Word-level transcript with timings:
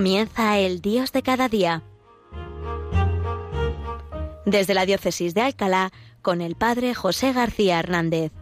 Comienza 0.00 0.58
el 0.58 0.80
Dios 0.80 1.12
de 1.12 1.22
cada 1.22 1.50
día. 1.50 1.82
Desde 4.46 4.72
la 4.72 4.86
Diócesis 4.86 5.34
de 5.34 5.42
Alcalá, 5.42 5.90
con 6.22 6.40
el 6.40 6.56
Padre 6.56 6.94
José 6.94 7.34
García 7.34 7.78
Hernández. 7.78 8.32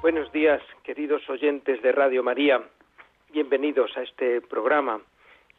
Buenos 0.00 0.30
días, 0.30 0.62
queridos 0.84 1.28
oyentes 1.28 1.82
de 1.82 1.90
Radio 1.90 2.22
María. 2.22 2.62
Bienvenidos 3.32 3.96
a 3.96 4.02
este 4.02 4.40
programa 4.42 5.00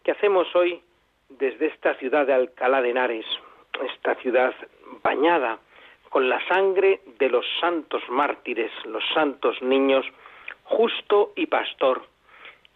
que 0.06 0.12
hacemos 0.12 0.48
hoy 0.56 0.82
desde 1.38 1.68
esta 1.68 1.96
ciudad 1.96 2.26
de 2.28 2.34
Alcalá 2.34 2.82
de 2.82 2.92
Henares, 2.92 3.26
esta 3.84 4.16
ciudad 4.16 4.54
bañada 5.04 5.60
con 6.10 6.28
la 6.30 6.46
sangre 6.48 7.02
de 7.20 7.30
los 7.30 7.46
santos 7.60 8.04
mártires, 8.10 8.72
los 8.86 9.04
santos 9.14 9.62
niños, 9.62 10.06
justo 10.64 11.32
y 11.36 11.46
pastor. 11.46 12.04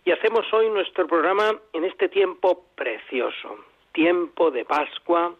Y 0.05 0.11
hacemos 0.11 0.51
hoy 0.53 0.69
nuestro 0.69 1.05
programa 1.07 1.53
en 1.73 1.83
este 1.83 2.07
tiempo 2.07 2.65
precioso, 2.75 3.57
tiempo 3.91 4.51
de 4.51 4.63
Pascua 4.63 5.35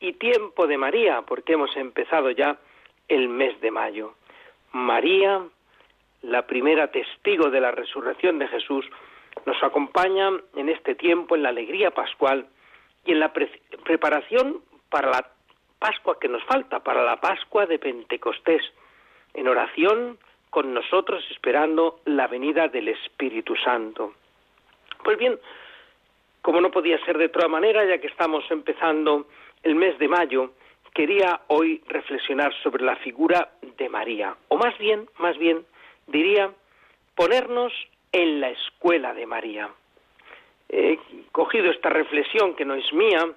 y 0.00 0.12
tiempo 0.14 0.66
de 0.66 0.76
María, 0.76 1.22
porque 1.22 1.54
hemos 1.54 1.74
empezado 1.76 2.30
ya 2.30 2.58
el 3.08 3.28
mes 3.28 3.58
de 3.60 3.70
mayo. 3.70 4.14
María, 4.72 5.42
la 6.22 6.46
primera 6.46 6.90
testigo 6.90 7.50
de 7.50 7.60
la 7.60 7.70
resurrección 7.70 8.38
de 8.38 8.48
Jesús, 8.48 8.84
nos 9.46 9.62
acompaña 9.62 10.30
en 10.56 10.68
este 10.68 10.94
tiempo 10.94 11.34
en 11.34 11.42
la 11.42 11.50
alegría 11.50 11.90
pascual 11.90 12.46
y 13.04 13.12
en 13.12 13.20
la 13.20 13.32
preparación 13.32 14.60
para 14.88 15.10
la 15.10 15.26
Pascua 15.78 16.18
que 16.20 16.28
nos 16.28 16.44
falta, 16.44 16.80
para 16.80 17.02
la 17.02 17.16
Pascua 17.16 17.64
de 17.64 17.78
Pentecostés, 17.78 18.62
en 19.32 19.48
oración 19.48 20.18
con 20.50 20.74
nosotros 20.74 21.24
esperando 21.30 22.00
la 22.04 22.26
venida 22.26 22.68
del 22.68 22.88
Espíritu 22.88 23.56
Santo. 23.56 24.12
Pues 25.02 25.16
bien, 25.16 25.38
como 26.42 26.60
no 26.60 26.70
podía 26.70 27.02
ser 27.04 27.16
de 27.16 27.26
otra 27.26 27.48
manera, 27.48 27.84
ya 27.86 27.98
que 27.98 28.08
estamos 28.08 28.44
empezando 28.50 29.26
el 29.62 29.74
mes 29.74 29.98
de 29.98 30.08
mayo, 30.08 30.52
quería 30.92 31.40
hoy 31.46 31.82
reflexionar 31.86 32.52
sobre 32.62 32.84
la 32.84 32.96
figura 32.96 33.52
de 33.78 33.88
María, 33.88 34.36
o 34.48 34.56
más 34.56 34.76
bien, 34.78 35.08
más 35.18 35.38
bien, 35.38 35.64
diría, 36.08 36.50
ponernos 37.14 37.72
en 38.12 38.40
la 38.40 38.50
escuela 38.50 39.14
de 39.14 39.26
María. 39.26 39.68
He 40.68 40.98
cogido 41.32 41.70
esta 41.70 41.90
reflexión 41.90 42.54
que 42.54 42.64
no 42.64 42.74
es 42.74 42.92
mía, 42.92 43.28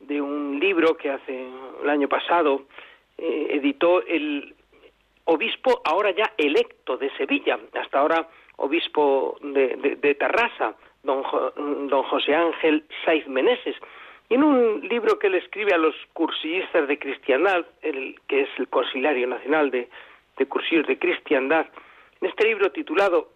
de 0.00 0.20
un 0.20 0.58
libro 0.58 0.96
que 0.96 1.10
hace 1.10 1.46
el 1.82 1.88
año 1.88 2.08
pasado 2.08 2.62
eh, 3.18 3.48
editó 3.50 4.02
el 4.06 4.54
obispo 5.24 5.82
ahora 5.84 6.10
ya 6.10 6.32
electo 6.36 6.96
de 6.96 7.10
Sevilla, 7.16 7.58
hasta 7.74 8.00
ahora 8.00 8.28
obispo 8.56 9.38
de, 9.42 9.96
de, 10.00 10.14
Tarrasa, 10.14 10.74
don, 11.02 11.22
don 11.88 12.02
José 12.04 12.34
Ángel 12.34 12.84
Saiz 13.04 13.26
Meneses, 13.28 13.76
y 14.28 14.34
en 14.34 14.44
un 14.44 14.88
libro 14.88 15.18
que 15.18 15.26
él 15.26 15.34
escribe 15.34 15.74
a 15.74 15.78
los 15.78 15.94
cursillistas 16.12 16.86
de 16.88 16.98
cristiandad, 16.98 17.66
el, 17.82 18.16
que 18.28 18.42
es 18.42 18.48
el 18.58 18.68
Conciliario 18.68 19.26
Nacional 19.26 19.70
de, 19.70 19.88
de 20.36 20.46
Cursillos 20.46 20.86
de 20.86 20.98
Cristiandad, 20.98 21.66
en 22.20 22.28
este 22.28 22.46
libro 22.46 22.70
titulado 22.70 23.28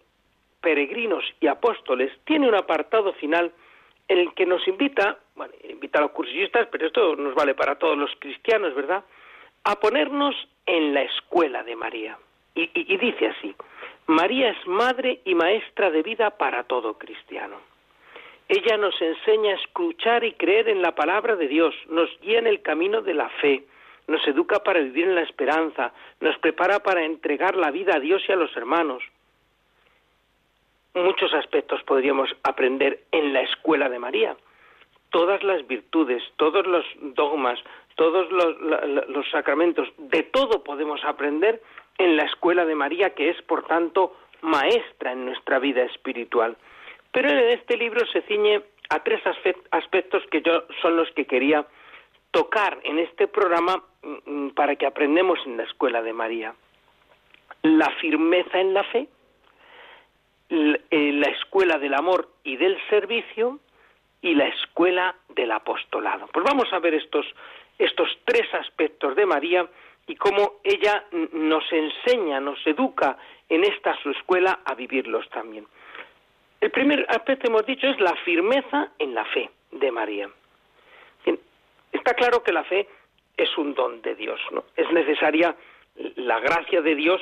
Peregrinos 0.65 1.23
y 1.39 1.45
Apóstoles, 1.45 2.11
tiene 2.25 2.47
un 2.49 2.55
apartado 2.55 3.13
final 3.13 3.51
en 4.07 4.17
el 4.17 4.33
que 4.33 4.47
nos 4.47 4.67
invita, 4.67 5.19
bueno, 5.35 5.53
invita 5.69 5.99
a 5.99 6.01
los 6.01 6.11
cursillistas, 6.11 6.67
pero 6.71 6.87
esto 6.87 7.15
nos 7.15 7.35
vale 7.35 7.53
para 7.53 7.75
todos 7.75 7.95
los 7.95 8.09
cristianos, 8.17 8.73
¿verdad?, 8.73 9.03
a 9.63 9.79
ponernos 9.79 10.35
en 10.65 10.95
la 10.95 11.03
escuela 11.03 11.61
de 11.61 11.75
María. 11.75 12.17
Y, 12.55 12.71
y 12.73 12.97
dice 12.97 13.27
así, 13.27 13.55
María 14.07 14.49
es 14.49 14.65
madre 14.65 15.21
y 15.23 15.35
maestra 15.35 15.91
de 15.91 16.01
vida 16.01 16.31
para 16.31 16.63
todo 16.63 16.97
cristiano. 16.97 17.57
Ella 18.49 18.77
nos 18.77 18.99
enseña 18.99 19.51
a 19.51 19.61
escuchar 19.61 20.23
y 20.23 20.33
creer 20.33 20.67
en 20.69 20.81
la 20.81 20.95
palabra 20.95 21.35
de 21.35 21.47
Dios, 21.47 21.75
nos 21.89 22.09
guía 22.21 22.39
en 22.39 22.47
el 22.47 22.63
camino 22.63 23.03
de 23.03 23.13
la 23.13 23.29
fe, 23.29 23.65
nos 24.07 24.27
educa 24.27 24.63
para 24.63 24.79
vivir 24.79 25.05
en 25.05 25.15
la 25.15 25.21
esperanza, 25.21 25.93
nos 26.21 26.35
prepara 26.39 26.79
para 26.79 27.05
entregar 27.05 27.55
la 27.55 27.69
vida 27.69 27.97
a 27.97 27.99
Dios 27.99 28.23
y 28.27 28.31
a 28.31 28.35
los 28.35 28.55
hermanos. 28.57 29.03
Muchos 30.95 31.33
aspectos 31.33 31.83
podríamos 31.83 32.29
aprender 32.43 33.01
en 33.11 33.33
la 33.33 33.41
escuela 33.41 33.89
de 33.89 33.99
María. 33.99 34.37
Todas 35.09 35.43
las 35.43 35.67
virtudes, 35.67 36.23
todos 36.37 36.65
los 36.65 36.85
dogmas, 37.15 37.59
todos 37.95 38.31
los, 38.31 39.29
sacramentos, 39.29 39.89
de 39.97 40.23
todo 40.23 40.63
podemos 40.63 41.03
aprender 41.03 41.61
en 41.97 42.15
la 42.15 42.23
escuela 42.23 42.65
de 42.65 42.75
María, 42.75 43.09
que 43.09 43.29
es, 43.29 43.41
por 43.41 43.67
tanto, 43.67 44.15
maestra 44.41 45.11
en 45.11 45.25
nuestra 45.25 45.59
vida 45.59 45.83
espiritual. 45.83 46.55
Pero 47.11 47.29
en 47.29 47.59
este 47.59 47.75
libro 47.75 48.05
se 48.07 48.21
ciñe 48.21 48.61
a 48.89 49.03
tres 49.03 49.21
aspectos 49.71 50.23
que 50.31 50.41
yo 50.41 50.63
son 50.81 50.95
los 50.95 51.11
que 51.11 51.25
quería 51.25 51.65
tocar 52.31 52.79
en 52.83 52.99
este 52.99 53.27
programa 53.27 53.83
mm, 54.01 54.31
mm, 54.31 54.49
para 54.51 54.77
que 54.77 54.85
aprendamos 54.85 55.39
en 55.45 55.57
la 55.57 55.63
escuela 55.63 56.01
de 56.01 56.13
María. 56.13 56.55
La 57.63 57.89
firmeza 58.01 58.59
en 58.59 58.73
la 58.73 58.83
fe, 58.85 59.09
la 60.49 61.27
escuela 61.27 61.77
del 61.79 61.93
amor 61.93 62.29
y 62.43 62.57
del 62.57 62.77
servicio 62.89 63.59
y 64.21 64.35
la 64.35 64.47
escuela 64.47 65.15
del 65.29 65.51
apostolado. 65.51 66.27
Pues 66.33 66.45
vamos 66.45 66.71
a 66.71 66.79
ver 66.79 66.93
estos, 66.93 67.25
estos 67.77 68.09
tres 68.25 68.51
aspectos 68.53 69.15
de 69.15 69.25
María 69.25 69.67
y 70.07 70.15
cómo 70.15 70.55
ella 70.63 71.05
nos 71.31 71.63
enseña, 71.71 72.39
nos 72.39 72.65
educa 72.65 73.17
en 73.49 73.63
esta 73.63 73.95
su 74.01 74.11
escuela 74.11 74.59
a 74.65 74.75
vivirlos 74.75 75.29
también. 75.29 75.67
El 76.61 76.71
primer 76.71 77.05
aspecto, 77.09 77.47
hemos 77.47 77.65
dicho, 77.65 77.87
es 77.87 77.99
la 77.99 78.15
firmeza 78.17 78.89
en 78.97 79.13
la 79.13 79.25
fe 79.25 79.49
de 79.71 79.91
María. 79.91 80.29
Está 81.91 82.13
claro 82.13 82.43
que 82.43 82.51
la 82.51 82.63
fe 82.63 82.87
es 83.37 83.57
un 83.57 83.73
don 83.73 84.01
de 84.01 84.15
Dios, 84.15 84.39
¿no? 84.51 84.65
Es 84.75 84.91
necesaria 84.91 85.55
la 86.15 86.39
gracia 86.39 86.81
de 86.81 86.95
Dios 86.95 87.21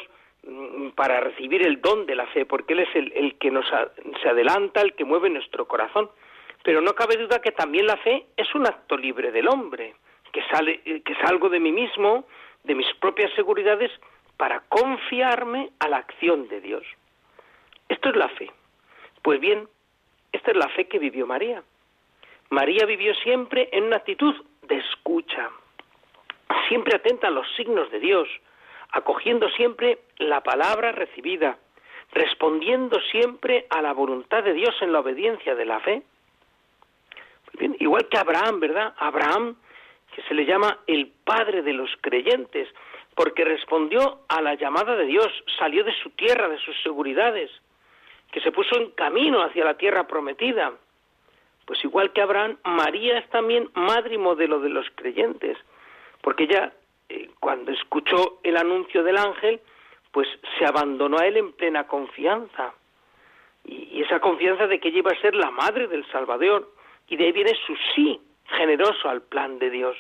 para 0.96 1.20
recibir 1.22 1.66
el 1.66 1.81
don 1.81 2.06
de 2.06 2.16
la 2.16 2.28
fe, 2.28 2.46
porque 2.46 2.74
Él 2.74 2.81
es 2.81 2.96
el, 2.96 3.36
que 3.38 3.50
nos 3.50 3.66
se 4.22 4.30
adelanta, 4.30 4.81
el 4.81 4.94
que 4.94 5.06
mueve 5.06 5.30
nuestro 5.30 5.68
corazón. 5.68 6.09
Pero 6.64 6.81
no 6.81 6.94
cabe 6.94 7.18
duda 7.18 7.42
que 7.42 7.52
también 7.52 7.88
la 7.88 7.98
fe 7.98 8.26
es 8.38 8.53
un 8.56 8.66
acto 8.66 8.98
libre 8.98 9.32
del 9.32 9.48
hombre, 9.48 9.96
que 10.32 10.42
sale, 10.52 10.82
que 10.82 11.16
salgo 11.24 11.50
de 11.50 11.59
mí 11.59 11.72
mismo, 11.72 12.26
de 12.64 12.76
mis 12.76 12.92
propias 12.96 13.32
seguridades, 13.34 13.92
para 14.38 14.62
confiarme 14.62 15.72
a 15.80 15.88
la 15.88 15.98
acción 15.98 16.48
de 16.48 16.62
Dios. 16.62 16.84
Esto 17.88 18.09
es 18.09 18.16
la 18.16 18.30
fe. 18.30 18.52
Pues 19.22 19.40
bien, 19.40 19.68
esta 20.32 20.52
es 20.52 20.58
la 20.58 20.70
fe 20.70 20.88
que 20.88 21.00
vivió 21.00 21.28
María. 21.28 21.64
María 22.50 22.86
vivió 22.86 23.14
siempre 23.16 23.70
en 23.72 23.86
una 23.86 23.98
actitud 23.98 24.36
de 24.64 24.78
escucha, 24.78 25.50
siempre 26.68 26.96
atenta 26.96 27.28
a 27.28 27.32
los 27.32 27.48
signos 27.56 27.90
de 27.92 28.00
Dios, 28.00 28.28
acogiendo 28.94 29.50
siempre 29.50 30.00
la 30.18 30.42
palabra 30.42 30.92
recibida, 30.92 31.58
respondiendo 32.12 33.00
siempre 33.12 33.66
a 33.70 33.81
la 33.81 33.92
voluntad 33.92 34.44
de 34.44 34.54
Dios 34.54 34.76
en 34.81 34.94
la 34.94 35.00
obediencia 35.00 35.56
de 35.56 35.66
la 35.66 35.80
fe. 35.80 36.03
igual 37.79 38.08
que 38.08 38.17
Abraham, 38.17 38.59
¿verdad? 38.59 38.94
Abraham, 38.97 39.56
que 40.16 40.22
se 40.23 40.34
le 40.34 40.46
llama 40.46 40.79
el 40.88 41.12
padre 41.26 41.64
de 41.64 41.73
los 41.73 41.90
creyentes, 42.02 42.70
porque 43.16 43.44
respondió 43.44 44.22
a 44.29 44.41
la 44.41 44.56
llamada 44.56 44.96
de 44.96 45.06
Dios, 45.06 45.28
salió 45.58 45.84
de 45.84 45.94
su 46.02 46.12
tierra, 46.12 46.47
de 46.47 46.59
sus 46.59 46.79
seguridades, 46.84 47.52
que 48.32 48.41
se 48.41 48.52
puso 48.52 48.78
en 48.78 48.91
camino 48.91 49.44
hacia 49.44 49.66
la 49.66 49.76
tierra 49.76 50.08
prometida, 50.08 50.72
pues 51.66 51.84
igual 51.84 52.12
que 52.12 52.22
Abraham, 52.22 52.58
María 52.64 53.17
es 53.20 53.29
también 53.29 53.70
madre 53.73 54.16
y 54.16 54.17
modelo 54.17 54.59
de 54.59 54.70
los 54.70 54.85
creyentes, 54.96 55.58
porque 56.22 56.44
ella, 56.44 56.73
eh, 57.14 57.30
cuando 57.40 57.72
escuchó 57.72 58.40
el 58.42 58.58
anuncio 58.58 59.04
del 59.04 59.18
ángel, 59.18 59.62
pues 60.12 60.28
se 60.58 60.66
abandonó 60.66 61.20
a 61.20 61.28
él 61.28 61.38
en 61.38 61.54
plena 61.54 61.86
confianza. 61.86 62.74
Y, 63.66 64.02
esa 64.02 64.20
confianza 64.20 64.66
de 64.66 64.80
que 64.80 64.88
ella 64.88 64.98
iba 64.98 65.12
a 65.12 65.22
ser 65.22 65.36
la 65.36 65.52
madre 65.52 65.88
del 65.88 66.06
Salvador, 66.12 66.74
y 67.08 67.16
de 67.16 67.26
ahí 67.26 67.32
viene 67.32 67.54
su 67.68 67.76
sí 67.94 68.20
generoso 68.58 69.10
al 69.10 69.22
plan 69.22 69.60
de 69.60 69.70
Dios. 69.70 69.96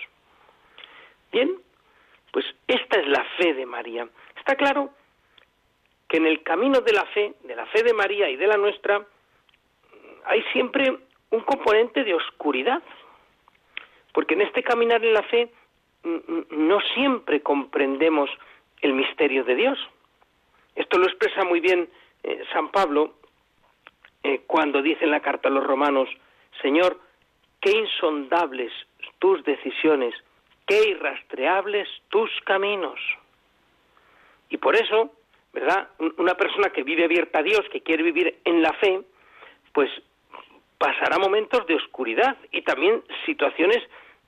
Bien, 1.31 1.55
pues 2.31 2.45
esta 2.67 2.99
es 2.99 3.07
la 3.07 3.23
fe 3.37 3.53
de 3.53 3.67
María. 3.67 4.07
Está 4.35 4.55
claro 4.55 4.89
que 6.07 6.17
en 6.17 6.25
el 6.25 6.41
camino 6.41 6.81
de 6.81 6.93
la 6.93 7.05
fe, 7.05 7.35
de 7.43 7.55
la 7.55 7.67
fe 7.67 7.83
de 7.83 7.93
María 7.93 8.27
y 8.27 8.37
de 8.37 8.47
la 8.47 8.57
nuestra, 8.57 9.05
hay 10.25 10.41
siempre 10.51 10.97
un 11.29 11.41
componente 11.41 12.03
de 12.03 12.15
oscuridad, 12.15 12.81
porque 14.13 14.33
en 14.33 14.41
este 14.41 14.63
caminar 14.63 15.03
en 15.05 15.13
la 15.13 15.23
fe 15.23 15.51
no 16.03 16.79
siempre 16.93 17.41
comprendemos 17.41 18.29
el 18.81 18.93
misterio 18.93 19.43
de 19.43 19.55
Dios. 19.55 19.79
Esto 20.75 20.97
lo 20.97 21.05
expresa 21.05 21.43
muy 21.45 21.59
bien 21.59 21.89
eh, 22.23 22.43
San 22.51 22.69
Pablo 22.69 23.15
eh, 24.23 24.41
cuando 24.47 24.81
dice 24.81 25.05
en 25.05 25.11
la 25.11 25.21
carta 25.21 25.49
a 25.49 25.51
los 25.51 25.65
romanos, 25.65 26.09
Señor, 26.61 26.99
qué 27.61 27.71
insondables 27.71 28.71
tus 29.19 29.43
decisiones, 29.43 30.13
qué 30.67 30.89
irrastreables 30.89 31.87
tus 32.09 32.29
caminos. 32.45 32.99
Y 34.49 34.57
por 34.57 34.75
eso, 34.75 35.11
¿verdad? 35.53 35.89
Una 36.17 36.35
persona 36.35 36.69
que 36.69 36.83
vive 36.83 37.05
abierta 37.05 37.39
a 37.39 37.43
Dios, 37.43 37.61
que 37.71 37.81
quiere 37.81 38.03
vivir 38.03 38.39
en 38.43 38.61
la 38.61 38.73
fe, 38.73 39.01
pues 39.73 39.89
pasará 40.77 41.17
momentos 41.17 41.65
de 41.67 41.75
oscuridad 41.75 42.37
y 42.51 42.61
también 42.61 43.03
situaciones 43.25 43.79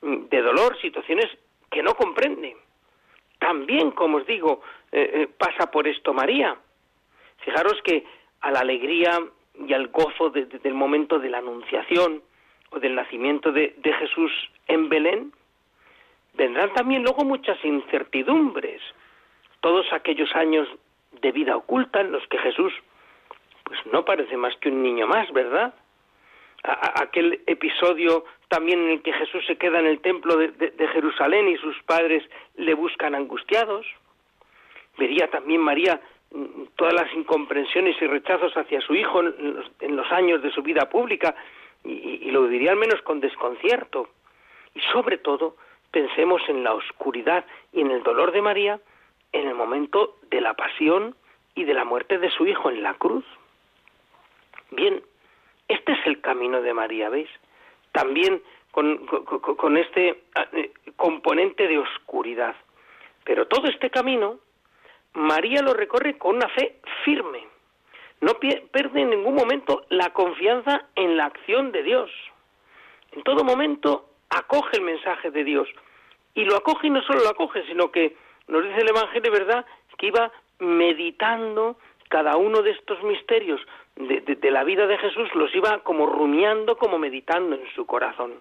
mm, 0.01 0.25
de 0.29 0.41
dolor, 0.41 0.79
situaciones 0.81 1.27
que 1.75 1.83
no 1.83 1.93
comprende. 1.93 2.55
También, 3.37 3.91
como 3.91 4.17
os 4.17 4.25
digo, 4.25 4.61
eh, 4.93 5.11
eh, 5.13 5.27
pasa 5.37 5.69
por 5.69 5.85
esto 5.89 6.13
María. 6.13 6.55
Fijaros 7.43 7.81
que 7.83 8.05
a 8.39 8.49
la 8.49 8.61
alegría 8.61 9.19
y 9.67 9.73
al 9.73 9.87
gozo 9.87 10.29
del 10.29 10.73
momento 10.73 11.19
de 11.19 11.29
la 11.29 11.39
anunciación 11.39 12.23
o 12.69 12.79
del 12.79 12.95
nacimiento 12.95 13.51
de, 13.51 13.75
de 13.77 13.93
Jesús 13.93 14.31
en 14.67 14.87
Belén, 14.87 15.33
vendrán 16.35 16.73
también 16.73 17.03
luego 17.03 17.25
muchas 17.25 17.57
incertidumbres. 17.65 18.81
Todos 19.59 19.85
aquellos 19.91 20.33
años 20.33 20.69
de 21.21 21.31
vida 21.33 21.57
oculta 21.57 21.99
en 21.99 22.13
los 22.13 22.25
que 22.27 22.37
Jesús 22.37 22.71
pues 23.65 23.79
no 23.91 24.05
parece 24.05 24.37
más 24.37 24.55
que 24.61 24.69
un 24.69 24.81
niño 24.81 25.07
más, 25.07 25.29
¿verdad? 25.33 25.73
Aquel 26.65 27.41
episodio 27.45 28.25
también 28.47 28.79
en 28.79 28.89
el 28.91 29.01
que 29.01 29.13
Jesús 29.13 29.45
se 29.45 29.57
queda 29.57 29.79
en 29.79 29.87
el 29.87 29.99
templo 30.01 30.37
de, 30.37 30.87
Jerusalén 30.93 31.47
y 31.47 31.57
sus 31.57 31.81
padres 31.83 32.23
le 32.55 32.73
buscan 32.73 33.15
angustiados. 33.15 33.85
Vería 34.97 35.29
también 35.29 35.61
María 35.61 35.99
mm, 36.31 36.67
todas 36.75 36.93
las 36.93 37.13
incomprensiones 37.13 37.95
y 38.01 38.07
rechazos 38.07 38.55
hacia 38.55 38.81
su 38.81 38.95
hijo 38.95 39.21
en 39.21 39.95
los, 39.95 40.11
años 40.11 40.41
de 40.41 40.51
su 40.51 40.61
vida 40.61 40.89
pública 40.89 41.35
y, 41.83 42.31
lo 42.31 42.47
diría 42.47 42.71
al 42.71 42.77
menos 42.77 43.01
con 43.01 43.19
desconcierto. 43.19 44.09
Y 44.73 44.81
sobre 44.91 45.17
todo, 45.17 45.55
pensemos 45.91 46.41
en 46.47 46.63
la 46.63 46.73
oscuridad 46.73 47.45
y 47.71 47.81
en 47.81 47.91
el 47.91 48.03
dolor 48.03 48.31
de 48.31 48.41
María 48.41 48.79
en 49.31 49.47
el 49.47 49.55
momento 49.55 50.17
de 50.29 50.39
la 50.39 50.53
pasión 50.53 51.15
y 51.55 51.65
de 51.65 51.73
la 51.73 51.83
muerte 51.83 52.17
de 52.17 52.29
su 52.31 52.45
hijo 52.47 52.69
en 52.69 52.81
la 52.81 52.93
cruz. 52.93 53.25
Bien, 54.71 55.01
este 55.67 55.93
es 55.93 55.99
el 56.05 56.21
camino 56.21 56.61
de 56.61 56.73
María, 56.73 57.09
¿veis? 57.09 57.29
También 57.91 58.41
con, 58.71 59.77
este 59.77 60.23
eh, 60.53 60.71
componente 60.95 61.67
de 61.67 61.79
oscuridad. 61.79 62.55
Pero 63.23 63.47
todo 63.47 63.67
este 63.67 63.89
camino, 63.89 64.39
María 65.13 65.61
lo 65.61 65.73
recorre 65.73 66.17
con 66.17 66.35
una 66.35 66.49
fe 66.49 66.79
firme. 67.03 67.47
No 68.21 68.33
pierde 68.35 69.01
en 69.01 69.09
ningún 69.09 69.35
momento 69.35 69.85
la 69.89 70.11
confianza 70.11 70.87
en 70.95 71.17
la 71.17 71.25
acción 71.25 71.71
de 71.71 71.83
Dios. 71.83 72.11
En 73.11 73.23
todo 73.23 73.43
momento 73.43 74.09
acoge 74.29 74.77
el 74.77 74.83
mensaje 74.83 75.31
de 75.31 75.43
Dios. 75.43 75.67
Y 76.33 76.43
lo 76.43 76.57
acoge 76.57 76.87
y 76.87 76.89
no 76.89 77.01
solo 77.03 77.23
lo 77.23 77.29
acoge, 77.29 77.65
sino 77.67 77.91
que 77.91 78.15
nos 78.47 78.63
dice 78.63 78.81
el 78.81 78.89
Evangelio, 78.89 79.31
¿verdad?, 79.31 79.65
que 79.97 80.07
iba 80.07 80.31
meditando 80.59 81.77
cada 82.09 82.35
uno 82.35 82.61
de 82.61 82.71
estos 82.71 83.01
misterios 83.03 83.61
de, 83.95 84.51
la 84.51 84.63
vida 84.63 84.87
de 84.87 84.97
Jesús 84.97 85.33
los 85.35 85.53
iba 85.55 85.79
como 85.79 86.05
rumiando, 86.05 86.77
como 86.77 86.97
meditando 86.97 87.55
en 87.55 87.67
su 87.73 87.85
corazón. 87.85 88.33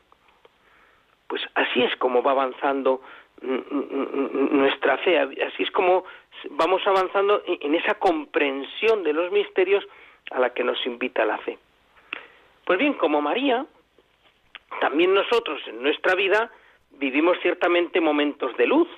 Pues 1.27 1.43
así 1.55 1.83
es 1.83 1.95
como 1.97 2.23
va 2.23 2.33
avanzando 2.33 3.01
nuestra 3.41 4.99
fe, 4.99 5.19
así 5.19 5.63
es 5.63 5.71
como 5.71 6.05
vamos 6.51 6.87
avanzando 6.87 7.43
en 7.47 7.75
esa 7.75 7.95
comprensión 7.95 9.03
de 9.03 9.13
los 9.13 9.31
misterios 9.33 9.85
a 10.31 10.39
la 10.39 10.51
que 10.51 10.65
nos 10.65 10.85
invita 10.87 11.25
la 11.25 11.39
fe. 11.39 11.59
Pues 12.65 12.79
bien, 12.79 12.95
como 12.95 13.21
María, 13.21 13.67
también 14.81 15.15
nosotros 15.15 15.61
en 15.67 15.83
nuestra 15.83 16.15
vida 16.15 16.51
vivimos 16.93 17.39
ciertamente 17.43 18.01
momentos 18.01 18.57
de 18.57 18.67
luz, 18.67 18.89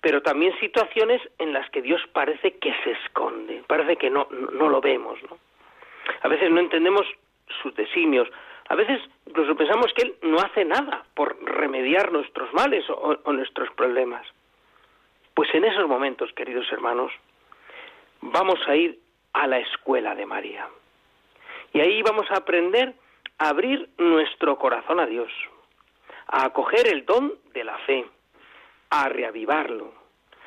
pero 0.00 0.22
también 0.22 0.58
situaciones 0.60 1.20
en 1.38 1.52
las 1.52 1.68
que 1.70 1.82
Dios 1.82 2.00
parece 2.12 2.58
que 2.58 2.72
se 2.84 2.92
esconde, 2.92 3.62
parece 3.66 3.96
que 3.96 4.10
no, 4.10 4.28
no 4.52 4.68
lo 4.68 4.80
vemos, 4.80 5.18
¿no? 5.30 5.38
A 6.22 6.28
veces 6.28 6.50
no 6.50 6.60
entendemos 6.60 7.06
sus 7.62 7.74
designios. 7.74 8.28
A 8.68 8.74
veces 8.74 9.00
incluso 9.26 9.56
pensamos 9.56 9.92
que 9.94 10.02
Él 10.02 10.14
no 10.22 10.38
hace 10.38 10.64
nada 10.64 11.04
por 11.14 11.36
remediar 11.44 12.12
nuestros 12.12 12.52
males 12.52 12.84
o, 12.88 13.32
nuestros 13.32 13.70
problemas. 13.72 14.26
Pues 15.34 15.52
en 15.54 15.64
esos 15.64 15.86
momentos, 15.88 16.32
queridos 16.32 16.70
hermanos, 16.72 17.12
vamos 18.20 18.58
a 18.66 18.76
ir 18.76 18.98
a 19.32 19.46
la 19.46 19.58
escuela 19.58 20.14
de 20.14 20.26
María. 20.26 20.68
Y 21.72 21.80
ahí 21.80 22.02
vamos 22.02 22.30
a 22.30 22.36
aprender 22.36 22.94
a 23.38 23.48
abrir 23.48 23.88
nuestro 23.98 24.56
corazón 24.58 25.00
a 25.00 25.06
Dios, 25.06 25.30
a 26.28 26.44
acoger 26.44 26.86
el 26.86 27.04
don 27.04 27.34
de 27.52 27.64
la 27.64 27.76
fe, 27.78 28.06
a 28.90 29.08
reavivarlo. 29.08 29.92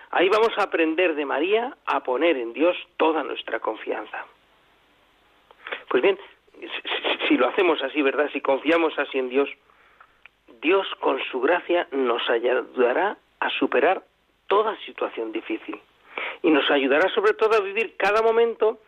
Ahí 0.09 0.29
vamos 0.29 0.57
a 0.57 0.63
aprender 0.63 1.15
de 1.15 1.25
María 1.25 1.75
a 1.85 2.01
poner 2.01 2.37
en 2.37 2.53
Dios 2.53 2.77
toda 2.95 3.23
nuestra 3.23 3.59
confianza. 3.59 4.25
Pues 5.89 6.03
bien, 6.03 6.17
si, 7.27 7.37
lo 7.37 7.47
hacemos 7.47 7.81
así, 7.81 8.01
¿verdad? 8.01 8.29
Si 8.33 8.41
confiamos 8.41 8.97
así 8.97 9.17
en 9.17 9.29
Dios, 9.29 9.49
Dios 10.61 10.87
con 10.99 11.19
su 11.31 11.39
gracia 11.39 11.87
nos 11.91 12.27
ayudará 12.29 13.17
a 13.39 13.49
superar 13.51 14.03
toda 14.47 14.77
situación 14.85 15.31
difícil 15.31 15.79
y 16.41 16.49
nos 16.49 16.69
ayudará 16.71 17.09
sobre 17.09 17.33
todo 17.33 17.57
a 17.57 17.61
vivir 17.61 17.95
cada 17.97 18.21
momento 18.21 18.79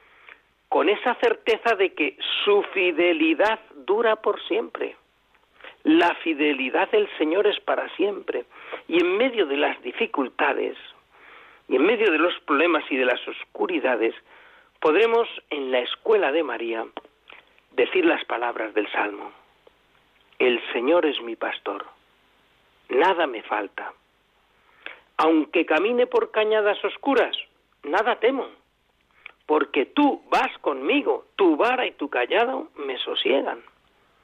con 0.67 0.89
esa 0.89 1.15
certeza 1.15 1.75
de 1.75 1.93
que 1.93 2.17
su 2.45 2.63
fidelidad 2.73 3.59
dura 3.85 4.15
por 4.17 4.41
siempre. 4.43 4.95
La 5.83 6.13
fidelidad 6.15 6.89
del 6.91 7.09
Señor 7.17 7.47
es 7.47 7.59
para 7.61 7.89
siempre. 7.95 8.45
Y 8.87 9.01
en 9.01 9.17
medio 9.17 9.45
de 9.45 9.57
las 9.57 9.81
dificultades, 9.81 10.77
y 11.67 11.75
en 11.75 11.85
medio 11.85 12.11
de 12.11 12.17
los 12.17 12.37
problemas 12.41 12.83
y 12.89 12.97
de 12.97 13.05
las 13.05 13.25
oscuridades, 13.27 14.13
podremos 14.79 15.27
en 15.49 15.71
la 15.71 15.79
escuela 15.79 16.31
de 16.31 16.43
María 16.43 16.85
decir 17.71 18.05
las 18.05 18.23
palabras 18.25 18.73
del 18.73 18.89
Salmo. 18.91 19.31
El 20.37 20.61
Señor 20.71 21.05
es 21.05 21.21
mi 21.21 21.35
pastor, 21.35 21.85
nada 22.89 23.27
me 23.27 23.43
falta. 23.43 23.93
Aunque 25.17 25.65
camine 25.65 26.07
por 26.07 26.31
cañadas 26.31 26.83
oscuras, 26.83 27.35
nada 27.83 28.19
temo, 28.19 28.47
porque 29.45 29.85
tú 29.85 30.21
vas 30.29 30.57
conmigo, 30.61 31.25
tu 31.35 31.57
vara 31.57 31.85
y 31.85 31.91
tu 31.91 32.09
callado 32.09 32.69
me 32.75 32.97
sosiegan. 32.99 33.61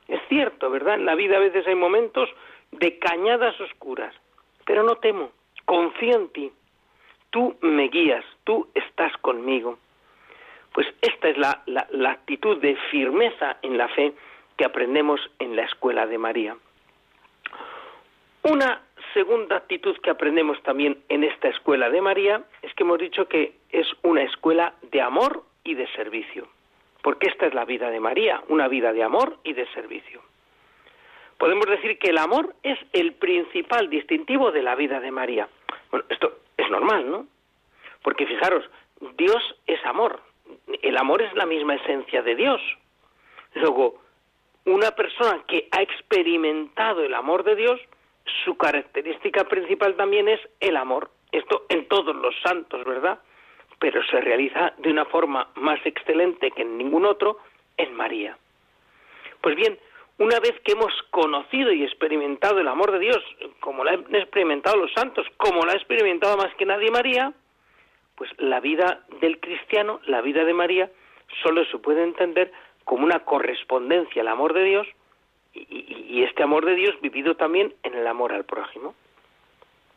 Es 0.07 0.21
cierto, 0.29 0.69
¿verdad? 0.69 0.95
En 0.95 1.05
la 1.05 1.15
vida 1.15 1.35
a 1.35 1.41
veces 1.41 1.67
hay 1.67 1.75
momentos 1.75 2.29
de 2.71 2.97
cañadas 3.00 3.59
oscuras, 3.59 4.15
pero 4.65 4.83
no 4.83 4.95
temo, 4.95 5.31
confío 5.65 6.15
en 6.15 6.29
ti. 6.29 6.51
Tú 7.29 7.57
me 7.62 7.89
guías, 7.89 8.24
tú 8.45 8.69
estás 8.74 9.12
conmigo. 9.17 9.77
Pues 10.75 10.88
esta 11.01 11.29
es 11.29 11.38
la, 11.38 11.63
actitud 12.10 12.58
de 12.58 12.75
firmeza 12.91 13.55
en 13.62 13.77
la 13.77 13.88
fe 13.88 14.13
que 14.58 14.65
aprendemos 14.65 15.22
en 15.39 15.55
la 15.55 15.63
escuela 15.63 16.05
de 16.05 16.17
María. 16.17 16.58
Una 18.44 18.82
segunda 19.13 19.55
actitud 19.55 19.98
que 20.03 20.10
aprendemos 20.10 20.62
también 20.63 21.01
en 21.08 21.24
esta 21.24 21.48
escuela 21.48 21.89
de 21.89 22.01
María 22.01 22.44
es 22.62 22.74
que 22.74 22.84
hemos 22.84 23.00
dicho 23.00 23.29
que 23.29 23.55
es 23.70 23.88
una 24.03 24.24
escuela 24.24 24.74
de 24.91 25.01
amor 25.01 25.46
y 25.63 25.75
de 25.75 25.88
servicio, 25.94 26.46
porque 27.01 27.29
esta 27.29 27.46
es 27.46 27.53
la 27.53 27.63
vida 27.63 27.89
de 27.89 28.01
María, 28.01 28.44
una 28.50 28.67
vida 28.67 28.91
de 28.91 29.01
amor 29.01 29.38
y 29.46 29.53
de 29.53 29.67
servicio. 29.67 30.22
Podemos 31.38 31.67
decir 31.67 31.98
que 32.00 32.10
el 32.10 32.17
amor 32.17 32.53
es 32.63 32.77
el 32.91 33.13
principal 33.13 33.89
distintivo 33.89 34.51
de 34.51 34.62
la 34.62 34.75
vida 34.75 35.00
de 35.00 35.12
María. 35.12 35.48
Bueno, 35.89 36.05
esto 36.10 36.39
es 36.58 36.70
normal, 36.70 37.10
¿no? 37.10 37.27
Porque 38.03 38.27
fijaros, 38.27 38.70
Dios 39.17 39.41
es 39.67 39.84
amor, 39.86 40.20
el 40.81 40.97
amor 40.97 41.21
es 41.21 41.33
la 41.33 41.45
misma 41.45 41.75
esencia 41.75 42.21
de 42.21 42.35
Dios. 42.35 42.61
Luego, 43.53 44.01
una 44.65 44.91
persona 44.91 45.43
que 45.47 45.67
ha 45.71 45.81
experimentado 45.81 47.03
el 47.03 47.13
amor 47.13 47.43
de 47.43 47.55
Dios, 47.55 47.79
su 48.43 48.57
característica 48.57 49.43
principal 49.45 49.95
también 49.95 50.27
es 50.27 50.39
el 50.59 50.77
amor. 50.77 51.09
Esto 51.31 51.65
en 51.69 51.87
todos 51.87 52.15
los 52.15 52.35
santos, 52.41 52.83
¿verdad? 52.85 53.19
Pero 53.79 54.03
se 54.05 54.21
realiza 54.21 54.73
de 54.77 54.89
una 54.89 55.05
forma 55.05 55.49
más 55.55 55.79
excelente 55.85 56.51
que 56.51 56.63
en 56.63 56.77
ningún 56.77 57.05
otro 57.05 57.39
en 57.77 57.93
María. 57.93 58.37
Pues 59.41 59.55
bien, 59.55 59.77
una 60.17 60.39
vez 60.39 60.53
que 60.63 60.71
hemos 60.71 60.93
conocido 61.11 61.71
y 61.71 61.83
experimentado 61.83 62.59
el 62.59 62.67
amor 62.67 62.91
de 62.91 62.99
Dios, 62.99 63.23
como 63.59 63.83
lo 63.83 63.91
han 63.91 64.15
experimentado 64.15 64.77
los 64.77 64.93
santos, 64.93 65.27
como 65.37 65.63
lo 65.63 65.71
ha 65.71 65.75
experimentado 65.75 66.37
más 66.37 66.53
que 66.55 66.65
nadie 66.65 66.89
María, 66.89 67.33
pues 68.15 68.29
la 68.38 68.60
vida 68.60 69.01
del 69.22 69.39
cristiano, 69.39 70.00
la 70.05 70.22
vida 70.22 70.45
de 70.45 70.53
María, 70.53 70.89
solo 71.43 71.65
se 71.65 71.77
puede 71.77 72.03
entender 72.03 72.51
como 72.84 73.03
una 73.03 73.19
correspondencia 73.19 74.22
al 74.22 74.27
amor 74.29 74.53
de 74.53 74.63
Dios 74.63 74.88
y, 75.53 76.24
este 76.24 76.43
amor 76.43 76.65
de 76.65 76.75
Dios 76.75 77.00
vivido 77.01 77.36
también 77.36 77.74
en 77.84 77.93
el 77.93 78.07
amor 78.07 78.34
al 78.34 78.45
prójimo. 78.45 78.93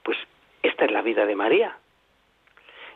Pues 0.03 0.17
esta 0.63 0.85
es 0.85 0.93
la 0.93 1.03
vida 1.03 1.27
de 1.27 1.35
María. 1.35 1.77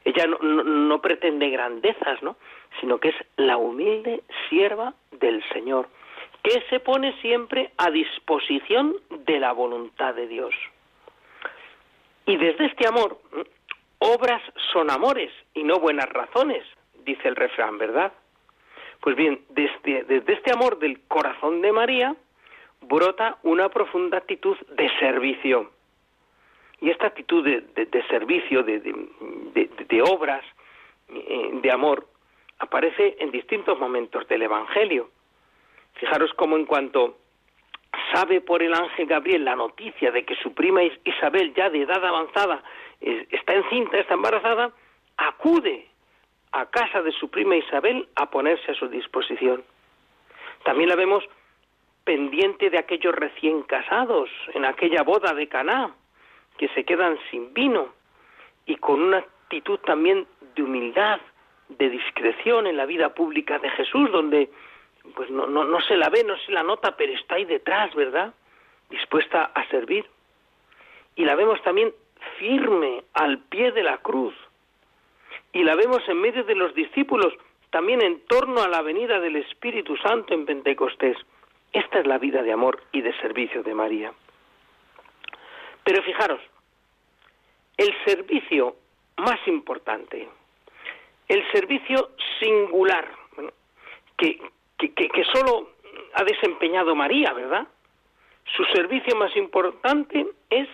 Ella 0.05 0.27
no, 0.27 0.39
no 0.39 1.01
pretende 1.01 1.49
grandezas, 1.51 2.23
¿no? 2.23 2.37
Sino 2.81 2.99
que 2.99 3.11
es 3.11 3.17
la 3.37 3.57
humilde 3.57 4.23
sierva 4.49 4.95
del 5.13 5.43
Señor, 5.51 5.89
que 6.43 6.63
se 6.71 6.81
pone 6.81 7.13
siempre 7.21 7.71
a 7.77 7.91
disposición 7.91 8.97
de 9.11 9.39
la 9.39 9.53
voluntad 9.53 10.15
de 10.15 10.27
Dios. 10.27 10.55
Y 12.27 12.37
desde 12.37 12.67
este 12.67 12.87
amor, 12.87 13.19
obras 14.03 14.43
son 14.73 14.91
amores 14.91 15.31
y 15.55 15.63
no 15.63 15.79
buenas 15.79 16.09
razones, 16.09 16.65
dice 17.05 17.29
el 17.29 17.37
refrán, 17.37 17.79
¿verdad? 17.79 18.13
Pues 19.01 19.17
bien, 19.17 19.45
desde, 19.51 20.23
este 20.33 20.53
amor 20.53 20.79
del 20.79 21.01
corazón 21.09 21.61
de 21.61 21.73
María 21.73 22.15
brota 22.83 23.39
una 23.43 23.69
profunda 23.69 24.19
actitud 24.19 24.57
de 24.77 24.89
servicio. 24.99 25.71
Y 26.81 26.91
esta 26.91 27.07
actitud 27.07 27.45
de, 27.45 28.05
servicio, 28.09 28.65
de, 28.65 28.81
de 28.81 30.03
obras, 30.03 30.45
eh, 31.09 31.51
de 31.63 31.71
amor, 31.71 32.09
aparece 32.59 33.17
en 33.21 33.31
distintos 33.31 33.79
momentos 33.79 34.27
del 34.29 34.43
Evangelio. 34.43 35.11
Fijaros 35.95 36.33
cómo 36.35 36.57
en 36.57 36.65
cuanto 36.65 37.19
sabe 38.13 38.41
por 38.41 38.63
el 38.63 38.75
ángel 38.75 39.07
Gabriel 39.07 39.45
la 39.45 39.57
noticia 39.57 40.11
de 40.11 40.25
que 40.25 40.35
su 40.37 40.55
prima 40.55 40.83
Isabel, 41.05 41.53
ya 41.55 41.71
de 41.71 41.83
edad 41.83 42.05
avanzada, 42.05 42.63
está 43.01 43.55
encinta, 43.55 43.99
está 43.99 44.15
embarazada, 44.15 44.73
acude 45.17 45.87
a 46.53 46.67
casa 46.67 47.03
de 47.03 47.13
su 47.13 47.29
prima 47.31 47.57
Isabel 47.57 48.09
a 48.17 48.31
ponerse 48.31 48.73
a 48.73 48.75
su 48.75 48.89
disposición. 48.89 49.65
También 50.65 50.89
la 50.89 50.97
vemos 50.97 51.25
pendiente 52.05 52.71
de 52.71 52.79
aquellos 52.79 53.15
recién 53.15 53.63
casados 53.63 54.29
en 54.55 54.65
aquella 54.65 55.03
boda 55.03 55.35
de 55.35 55.49
Caná, 55.49 55.95
que 56.59 56.69
se 56.69 56.85
quedan 56.85 57.19
sin 57.31 57.53
vino 57.55 57.89
y 58.67 58.77
con 58.77 59.03
una 59.03 59.19
actitud 59.19 59.79
también 59.81 60.27
de 60.55 60.63
humildad, 60.63 61.21
de 61.69 61.89
discreción 61.89 62.67
en 62.67 62.77
la 62.77 62.87
vida 62.87 63.15
pública 63.15 63.59
de 63.59 63.71
Jesús, 63.71 64.11
donde 64.13 64.51
pues 65.15 65.31
no, 65.31 65.47
no, 65.47 65.65
no 65.65 65.81
se 65.81 65.97
la 65.97 66.09
ve, 66.09 66.25
no 66.25 66.37
se 66.39 66.53
la 66.53 66.63
nota, 66.63 66.97
pero 66.97 67.13
está 67.13 67.37
ahí 67.37 67.45
detrás, 67.45 67.95
¿verdad? 67.95 68.33
Dispuesta 68.89 69.51
a 69.55 69.67
servir. 69.69 70.07
Y 71.17 71.25
la 71.25 71.35
vemos 71.35 71.63
también 71.63 71.93
firme 72.39 73.05
al 73.15 73.39
pie 73.39 73.73
de 73.73 73.83
la 73.83 73.99
cruz. 73.99 74.35
Y 75.53 75.65
la 75.65 75.75
vemos 75.75 76.03
en 76.09 76.21
medio 76.21 76.45
de 76.45 76.55
los 76.55 76.75
discípulos, 76.75 77.35
también 77.71 78.03
en 78.03 78.21
torno 78.27 78.63
a 78.63 78.69
la 78.69 78.83
venida 78.83 79.21
del 79.21 79.37
Espíritu 79.37 79.97
Santo 79.97 80.35
en 80.35 80.47
Pentecostés. 80.47 81.17
Esta 81.73 82.01
es 82.01 82.07
la 82.07 82.19
vida 82.19 82.43
de 82.43 82.53
amor 82.53 82.83
y 82.93 83.01
de 83.01 83.17
servicio 83.19 83.63
de 83.63 83.75
María. 83.75 84.13
Pero 85.85 86.03
fijaros, 86.03 86.41
el 87.77 87.93
servicio 88.05 88.77
más 89.17 89.41
importante, 89.47 90.29
el 91.29 91.51
servicio 91.51 92.11
singular, 92.41 93.09
que, 94.17 94.41
que, 94.91 95.25
solo 95.33 95.71
ha 96.15 96.25
desempeñado 96.25 96.95
María, 96.95 97.33
¿verdad? 97.33 97.67
Su 98.57 98.65
servicio 98.67 99.17
más 99.17 99.35
importante 99.37 100.27
es 100.51 100.69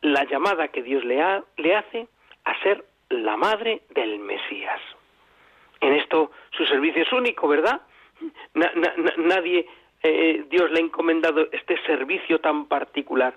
la 0.00 0.24
llamada 0.24 0.68
que 0.68 0.82
Dios 0.82 1.04
le, 1.04 1.22
le 1.56 1.76
hace 1.76 2.08
a 2.44 2.60
ser 2.62 2.84
la 3.10 3.36
madre 3.36 3.82
del 3.90 4.18
Mesías. 4.18 4.80
En 5.80 5.94
esto 5.94 6.30
su 6.56 6.64
servicio 6.66 7.02
es 7.02 7.12
único, 7.12 7.48
¿verdad? 7.48 7.82
nadie, 8.54 9.66
eh, 10.02 10.44
Dios 10.48 10.70
le 10.70 10.78
ha 10.78 10.82
encomendado 10.82 11.48
este 11.52 11.80
servicio 11.82 12.40
tan 12.40 12.66
particular. 12.66 13.34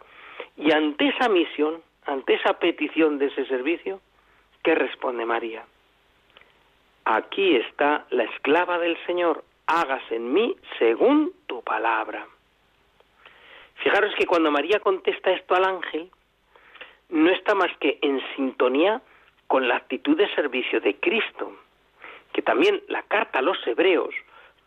Y 0.57 0.72
ante 0.72 1.10
esa 1.10 1.29
misión, 1.29 1.81
ante 2.05 2.36
esa 2.36 2.53
petición 2.60 3.17
de 3.17 3.27
ese 3.27 3.45
servicio, 3.45 4.00
¿qué 4.63 4.75
responde 4.75 5.25
María? 5.25 5.65
Aquí 7.05 7.55
está 7.55 8.05
la 8.10 8.24
esclava 8.24 8.79
del 8.79 8.98
Señor, 9.05 9.43
hágase 9.67 10.15
en 10.15 10.34
mí 10.34 10.55
según 10.79 11.34
tu 11.48 11.62
palabra. 11.63 12.27
Fijaros 13.75 14.13
que 14.15 14.25
cuando 14.25 14.51
María 14.51 14.79
contesta 14.79 15.31
esto 15.31 15.55
al 15.55 15.65
ángel, 15.65 16.10
no 17.10 17.29
está 17.31 17.55
más 17.55 17.75
que 17.79 18.00
en 18.01 18.22
sintonía 18.36 19.01
con 19.48 19.67
la 19.67 19.77
actitud 19.77 20.17
de 20.17 20.34
servicio 20.34 20.81
de 20.81 20.95
Cristo, 20.95 21.55
que 22.34 22.41
también 22.41 22.81
la 22.88 23.03
carta 23.03 23.39
a 23.39 23.41
los 23.41 23.57
hebreos 23.67 24.13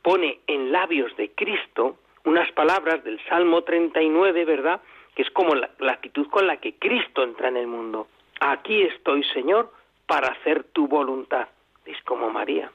pone 0.02 0.40
en 0.46 0.72
labios 0.72 1.14
de 1.16 1.30
Cristo 1.32 1.98
unas 2.24 2.50
palabras 2.52 3.02
del 3.04 3.18
Salmo 3.26 3.62
39, 3.62 4.44
¿verdad? 4.44 4.80
Que 5.14 5.22
es 5.22 5.30
como 5.30 5.54
la, 5.54 5.70
actitud 5.90 6.28
con 6.28 6.46
la 6.46 6.58
que 6.58 6.74
Cristo 6.74 7.22
entra 7.22 7.48
en 7.48 7.56
el 7.56 7.66
mundo. 7.66 8.08
Aquí 8.40 8.82
estoy, 8.82 9.24
Señor, 9.24 9.72
para 10.06 10.28
hacer 10.28 10.64
tu 10.64 10.86
voluntad. 10.86 11.48
Es 11.84 12.00
como 12.02 12.30
María. 12.30 12.70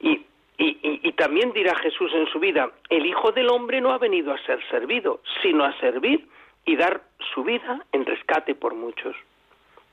Y 0.00 0.26
y, 0.56 1.12
también 1.12 1.52
dirá 1.52 1.74
Jesús 1.76 2.12
en 2.14 2.26
su 2.28 2.38
vida, 2.38 2.70
el 2.88 3.06
Hijo 3.06 3.32
del 3.32 3.48
Hombre 3.48 3.80
no 3.80 3.92
ha 3.92 3.98
venido 3.98 4.32
a 4.32 4.38
ser 4.44 4.60
servido, 4.68 5.20
sino 5.42 5.64
a 5.64 5.76
servir 5.78 6.28
y 6.64 6.76
dar 6.76 7.02
su 7.34 7.42
vida 7.42 7.84
en 7.92 8.04
rescate 8.04 8.54
por 8.54 8.74
muchos. 8.74 9.16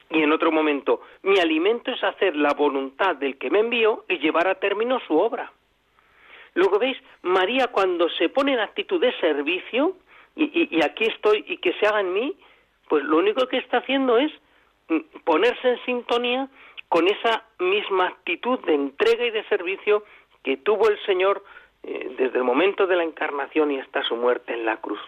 Y 0.10 0.22
en 0.22 0.32
otro 0.32 0.52
momento, 0.52 1.02
mi 1.24 1.40
alimento 1.40 1.92
es 1.92 2.04
hacer 2.04 2.36
la 2.36 2.54
voluntad 2.54 3.16
del 3.16 3.38
que 3.38 3.50
me 3.50 3.60
envió 3.60 4.06
y 4.10 4.20
llevar 4.20 4.48
a 4.48 4.56
término 4.56 5.00
su 5.08 5.18
obra. 5.18 5.52
Luego 6.54 6.80
veis, 6.80 6.98
María 7.22 7.68
cuando 7.68 8.10
se 8.10 8.30
pone 8.30 8.54
en 8.54 8.60
actitud 8.60 9.00
de 9.00 9.14
servicio, 9.20 9.96
y, 10.36 10.76
y 10.78 10.84
aquí 10.84 11.06
estoy 11.06 11.44
y 11.48 11.58
que 11.58 11.74
se 11.74 11.88
haga 11.88 12.02
en 12.02 12.14
mí, 12.14 12.36
pues 12.88 13.04
lo 13.04 13.18
único 13.18 13.48
que 13.48 13.58
está 13.58 13.78
haciendo 13.78 14.18
es 14.18 14.32
mm, 14.90 15.00
ponerse 15.24 15.70
en 15.70 15.86
sintonía 15.86 16.50
con 16.90 17.08
esa 17.08 17.46
misma 17.60 18.08
actitud 18.08 18.60
de 18.66 18.74
entrega 18.74 19.26
y 19.26 19.32
de 19.32 19.46
servicio 19.46 20.04
que 20.44 20.58
tuvo 20.58 20.90
el 20.90 21.00
Señor 21.06 21.44
eh, 21.84 22.16
desde 22.18 22.38
el 22.38 22.44
momento 22.44 22.88
de 22.88 22.96
la 22.96 23.04
encarnación 23.04 23.72
y 23.72 23.80
hasta 23.80 24.04
su 24.04 24.16
muerte 24.16 24.54
en 24.54 24.66
la 24.66 24.78
cruz. 24.78 25.00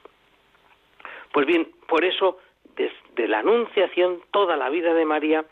Pues 1.32 1.46
bien, 1.46 1.72
por 1.88 2.06
eso 2.06 2.40
desde 2.76 3.28
la 3.28 3.40
anunciación 3.40 4.22
toda 4.32 4.58
la 4.58 4.70
vida 4.70 4.94
de 4.94 5.06
María 5.06 5.46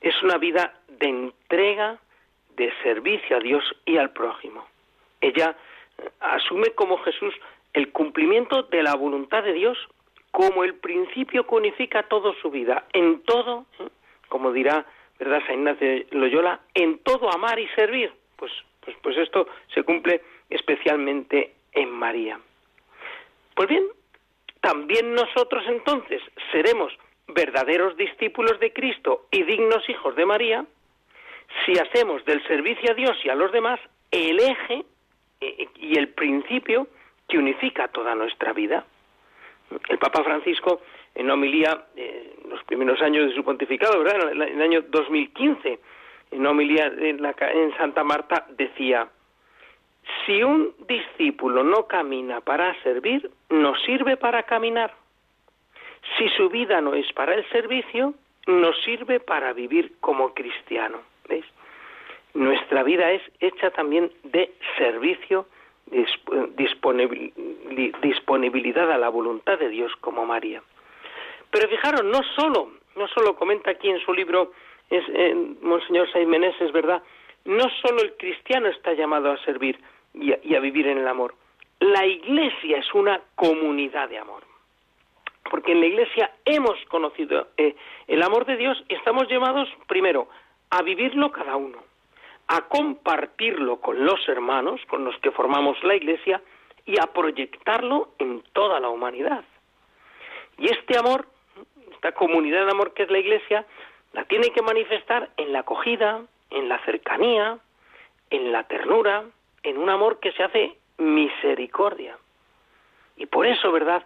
es 0.00 0.22
una 0.22 0.38
vida 0.38 0.74
de 0.88 1.08
entrega, 1.08 1.98
de 2.56 2.72
servicio 2.82 3.36
a 3.36 3.40
Dios 3.40 3.64
y 3.84 3.96
al 3.96 4.12
prójimo. 4.12 4.66
Ella 5.20 5.56
eh, 5.98 6.10
asume 6.20 6.70
como 6.70 6.98
Jesús 6.98 7.34
el 7.72 7.92
cumplimiento 7.92 8.64
de 8.64 8.82
la 8.82 8.94
voluntad 8.94 9.42
de 9.44 9.52
Dios 9.52 9.78
como 10.30 10.64
el 10.64 10.74
principio 10.74 11.46
que 11.46 11.54
unifica 11.54 12.04
toda 12.04 12.32
su 12.40 12.50
vida, 12.50 12.84
en 12.92 13.22
todo, 13.22 13.66
¿eh? 13.80 13.88
como 14.28 14.52
dirá, 14.52 14.86
¿verdad, 15.18 15.42
San 15.46 15.56
Ignacio 15.56 16.04
Loyola? 16.12 16.60
En 16.74 16.98
todo 16.98 17.32
amar 17.32 17.58
y 17.58 17.66
servir. 17.68 18.12
Pues 18.36 18.52
pues, 19.02 19.16
esto 19.16 19.46
se 19.74 19.82
cumple 19.82 20.22
especialmente 20.48 21.54
en 21.72 21.90
María. 21.90 22.38
Pues 23.54 23.68
bien, 23.68 23.84
también 24.60 25.14
nosotros 25.14 25.64
entonces 25.68 26.22
seremos 26.52 26.92
verdaderos 27.28 27.96
discípulos 27.96 28.58
de 28.60 28.72
Cristo 28.72 29.26
y 29.30 29.42
dignos 29.44 29.88
hijos 29.88 30.16
de 30.16 30.26
María 30.26 30.64
si 31.64 31.78
hacemos 31.78 32.24
del 32.24 32.42
servicio 32.46 32.92
a 32.92 32.94
Dios 32.94 33.16
y 33.24 33.28
a 33.28 33.34
los 33.34 33.52
demás 33.52 33.80
el 34.10 34.40
eje 34.40 34.84
eh, 35.40 35.68
y 35.76 35.96
el 35.98 36.08
principio 36.08 36.88
que 37.28 37.38
unifica 37.38 37.88
toda 37.88 38.14
nuestra 38.14 38.52
vida. 38.52 38.84
El 39.88 39.98
Papa 39.98 40.24
Francisco, 40.24 40.82
en 41.14 41.30
homilía, 41.30 41.86
eh, 41.96 42.34
en 42.44 42.50
los 42.50 42.62
primeros 42.64 43.00
años 43.00 43.28
de 43.28 43.34
su 43.34 43.44
pontificado, 43.44 44.02
¿verdad? 44.02 44.32
en 44.32 44.42
el 44.42 44.62
año 44.62 44.82
2015, 44.82 45.78
en 46.30 46.46
en, 46.46 47.24
en 47.24 47.76
Santa 47.76 48.04
Marta 48.04 48.46
decía, 48.50 49.08
si 50.24 50.42
un 50.42 50.74
discípulo 50.88 51.62
no 51.62 51.86
camina 51.86 52.40
para 52.40 52.80
servir, 52.82 53.30
no 53.48 53.76
sirve 53.76 54.16
para 54.16 54.42
caminar. 54.44 54.94
Si 56.16 56.28
su 56.30 56.48
vida 56.48 56.80
no 56.80 56.94
es 56.94 57.12
para 57.12 57.34
el 57.34 57.48
servicio, 57.50 58.14
no 58.46 58.72
sirve 58.84 59.20
para 59.20 59.52
vivir 59.52 59.92
como 60.00 60.32
cristiano. 60.34 60.98
¿Veis? 61.28 61.44
Nuestra 62.34 62.82
vida 62.82 63.10
es 63.10 63.22
hecha 63.40 63.70
también 63.70 64.10
de 64.24 64.52
servicio, 64.78 65.46
disponibilidad 68.02 68.90
a 68.90 68.98
la 68.98 69.08
voluntad 69.08 69.58
de 69.58 69.68
Dios 69.68 69.92
como 70.00 70.24
María. 70.24 70.62
Pero 71.50 71.68
fijaros, 71.68 72.04
no 72.04 72.22
solo, 72.36 72.70
no 72.94 73.08
solo 73.08 73.34
comenta 73.34 73.72
aquí 73.72 73.90
en 73.90 74.00
su 74.00 74.14
libro 74.14 74.52
es, 74.90 75.04
eh, 75.08 75.34
Monseñor 75.62 76.10
Saimenés, 76.12 76.60
es 76.60 76.72
verdad, 76.72 77.02
no 77.44 77.64
solo 77.82 78.02
el 78.02 78.16
cristiano 78.16 78.68
está 78.68 78.92
llamado 78.92 79.30
a 79.30 79.38
servir 79.44 79.78
y 80.12 80.32
a, 80.32 80.60
vivir 80.60 80.88
en 80.88 80.98
el 80.98 81.08
amor, 81.08 81.34
la 81.78 82.04
iglesia 82.04 82.78
es 82.78 82.92
una 82.94 83.20
comunidad 83.36 84.08
de 84.08 84.18
amor. 84.18 84.42
Porque 85.50 85.72
en 85.72 85.80
la 85.80 85.86
iglesia 85.86 86.32
hemos 86.44 86.76
conocido 86.88 87.48
eh, 87.56 87.74
el 88.06 88.22
amor 88.22 88.44
de 88.44 88.56
Dios 88.56 88.82
y 88.88 88.94
estamos 88.94 89.28
llamados, 89.28 89.68
primero, 89.86 90.28
a 90.70 90.82
vivirlo 90.82 91.30
cada 91.30 91.56
uno, 91.56 91.78
a 92.48 92.62
compartirlo 92.62 93.80
con 93.80 94.04
los 94.04 94.28
hermanos 94.28 94.80
con 94.88 95.04
los 95.04 95.16
que 95.18 95.30
formamos 95.30 95.82
la 95.82 95.96
iglesia 95.96 96.42
y 96.84 97.00
a 97.00 97.06
proyectarlo 97.06 98.10
en 98.18 98.42
toda 98.52 98.80
la 98.80 98.88
humanidad. 98.88 99.44
Y 100.58 100.66
este 100.66 100.98
amor, 100.98 101.26
esta 101.92 102.12
comunidad 102.12 102.66
de 102.66 102.72
amor 102.72 102.92
que 102.92 103.04
es 103.04 103.10
la 103.10 103.18
iglesia, 103.18 103.66
la 104.12 104.24
tiene 104.24 104.50
que 104.50 104.62
manifestar 104.62 105.30
en 105.36 105.52
la 105.52 105.60
acogida, 105.60 106.22
en 106.50 106.68
la 106.68 106.78
cercanía, 106.84 107.58
en 108.30 108.52
la 108.52 108.64
ternura, 108.64 109.24
en 109.62 109.78
un 109.78 109.88
amor 109.88 110.20
que 110.20 110.32
se 110.32 110.42
hace 110.42 110.76
misericordia. 110.98 112.16
Y 113.16 113.26
por 113.26 113.46
eso, 113.46 113.70
¿verdad? 113.70 114.02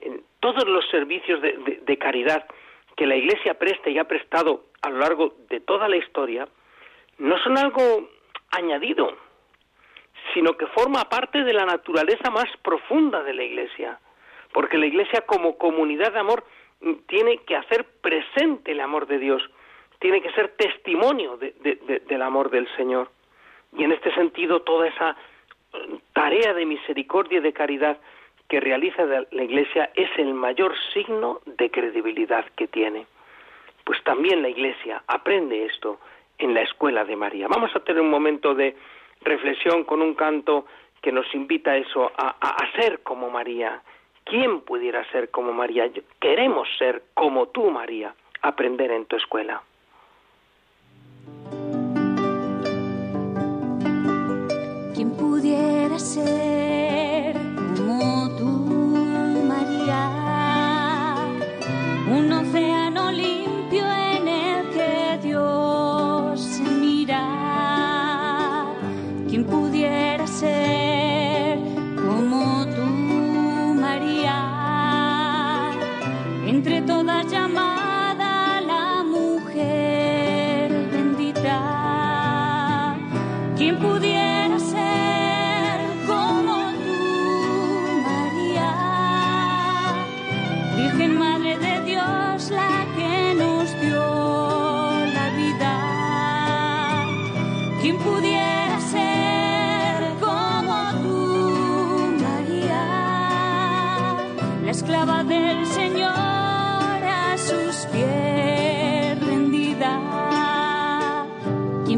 En 0.00 0.22
todos 0.40 0.66
los 0.66 0.88
servicios 0.90 1.40
de, 1.40 1.98
caridad 1.98 2.46
que 2.96 3.06
la 3.06 3.16
Iglesia 3.16 3.54
presta 3.54 3.90
y 3.90 3.98
ha 3.98 4.04
prestado 4.04 4.64
a 4.82 4.90
lo 4.90 4.98
largo 4.98 5.34
de 5.48 5.60
toda 5.60 5.88
la 5.88 5.96
historia, 5.96 6.48
no 7.18 7.38
son 7.38 7.58
algo 7.58 8.08
añadido, 8.50 9.16
sino 10.32 10.56
que 10.56 10.66
forma 10.68 11.08
parte 11.08 11.42
de 11.44 11.52
la 11.52 11.66
naturaleza 11.66 12.30
más 12.30 12.46
profunda 12.62 13.22
de 13.22 13.34
la 13.34 13.44
Iglesia. 13.44 13.98
Porque 14.52 14.78
la 14.78 14.86
Iglesia 14.86 15.22
como 15.22 15.58
comunidad 15.58 16.12
de 16.12 16.18
amor 16.18 16.44
tiene 17.06 17.38
que 17.38 17.56
hacer 17.56 17.84
presente 18.00 18.72
el 18.72 18.80
amor 18.80 19.06
de 19.06 19.18
Dios, 19.18 19.42
tiene 19.98 20.22
que 20.22 20.32
ser 20.32 20.48
testimonio 20.56 21.38
del 21.38 22.22
amor 22.22 22.50
del 22.50 22.68
Señor. 22.76 23.10
Y 23.76 23.84
en 23.84 23.92
este 23.92 24.12
sentido, 24.14 24.62
toda 24.62 24.88
esa 24.88 25.16
mm, 25.72 25.96
tarea 26.12 26.54
de 26.54 26.66
misericordia 26.66 27.38
y 27.38 27.42
de 27.42 27.52
caridad 27.52 27.98
que 28.48 28.60
realiza 28.60 29.04
la 29.04 29.44
Iglesia 29.44 29.90
es 29.94 30.10
el 30.16 30.34
mayor 30.34 30.74
signo 30.92 31.40
de 31.46 31.70
credibilidad 31.70 32.44
que 32.56 32.66
tiene. 32.66 33.06
Pues 33.84 34.02
también 34.02 34.42
la 34.42 34.48
Iglesia 34.48 35.02
aprende 35.06 35.66
esto 35.66 36.00
en 36.38 36.54
la 36.54 36.62
escuela 36.62 37.04
de 37.04 37.14
María. 37.14 37.46
Vamos 37.46 37.70
a 37.76 37.80
tener 37.80 38.02
un 38.02 38.10
momento 38.10 38.54
de 38.54 38.74
reflexión 39.20 39.84
con 39.84 40.02
un 40.02 40.14
canto 40.14 40.66
que 41.00 41.12
nos 41.12 41.32
invita 41.34 41.72
a 41.72 41.76
eso, 41.76 42.10
a, 42.16 42.30
a 42.40 42.72
ser 42.72 43.00
como 43.02 43.30
María. 43.30 43.82
¿Quién 44.30 44.60
pudiera 44.60 45.04
ser 45.10 45.28
como 45.30 45.52
María? 45.52 45.90
Queremos 46.20 46.68
ser 46.78 47.02
como 47.14 47.48
tú, 47.48 47.68
María, 47.68 48.14
aprender 48.42 48.92
en 48.92 49.04
tu 49.06 49.16
escuela. 49.16 49.60
¿Quién 54.94 55.16
pudiera 55.16 55.98
ser 55.98 56.39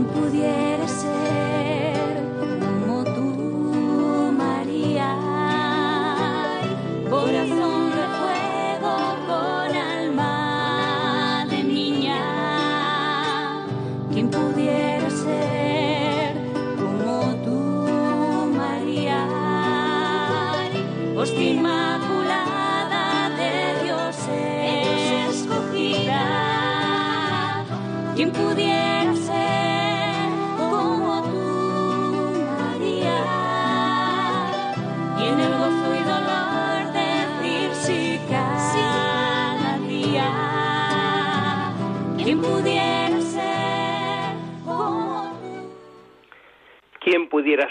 pudiera 0.01 0.62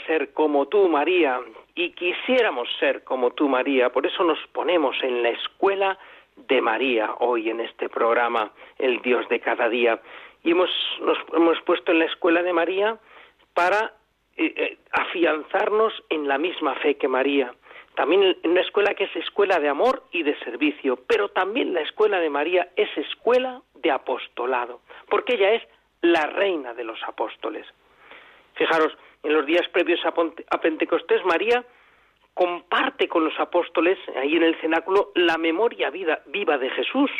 ser 0.05 0.33
como 0.33 0.67
tú, 0.67 0.87
María, 0.87 1.39
y 1.75 1.91
quisiéramos 1.91 2.67
ser 2.79 3.03
como 3.03 3.31
tú, 3.31 3.47
María. 3.47 3.89
Por 3.89 4.05
eso 4.05 4.23
nos 4.23 4.39
ponemos 4.51 4.95
en 5.01 5.23
la 5.23 5.29
escuela 5.29 5.97
de 6.35 6.61
María 6.61 7.15
hoy 7.19 7.49
en 7.49 7.59
este 7.59 7.89
programa, 7.89 8.51
El 8.77 9.01
Dios 9.01 9.27
de 9.29 9.39
cada 9.39 9.69
día. 9.69 9.99
Y 10.43 10.51
hemos, 10.51 10.69
nos 11.01 11.17
hemos 11.33 11.59
puesto 11.61 11.91
en 11.91 11.99
la 11.99 12.05
escuela 12.05 12.43
de 12.43 12.53
María 12.53 12.97
para 13.53 13.93
eh, 14.37 14.53
eh, 14.55 14.77
afianzarnos 14.91 15.93
en 16.09 16.27
la 16.27 16.37
misma 16.37 16.75
fe 16.75 16.95
que 16.95 17.07
María. 17.07 17.53
También 17.95 18.37
en 18.43 18.51
una 18.51 18.61
escuela 18.61 18.93
que 18.93 19.03
es 19.05 19.15
escuela 19.15 19.59
de 19.59 19.69
amor 19.69 20.03
y 20.11 20.23
de 20.23 20.37
servicio, 20.39 20.97
pero 21.07 21.29
también 21.29 21.73
la 21.73 21.81
escuela 21.81 22.19
de 22.19 22.29
María 22.29 22.69
es 22.75 22.89
escuela 22.97 23.61
de 23.75 23.91
apostolado, 23.91 24.79
porque 25.09 25.33
ella 25.33 25.53
es 25.53 25.63
la 26.01 26.25
reina 26.27 26.73
de 26.73 26.83
los 26.83 26.99
apóstoles. 27.03 27.67
Fijaros, 28.55 28.95
en 29.23 29.33
los 29.33 29.45
días 29.45 29.67
previos 29.69 29.99
a 30.05 30.61
Pentecostés, 30.61 31.23
María 31.25 31.63
comparte 32.33 33.07
con 33.07 33.25
los 33.25 33.37
apóstoles, 33.39 33.97
ahí 34.15 34.35
en 34.35 34.43
el 34.43 34.59
cenáculo, 34.61 35.11
la 35.15 35.37
memoria 35.37 35.89
viva 35.89 36.57
de 36.57 36.69
Jesús, 36.69 37.11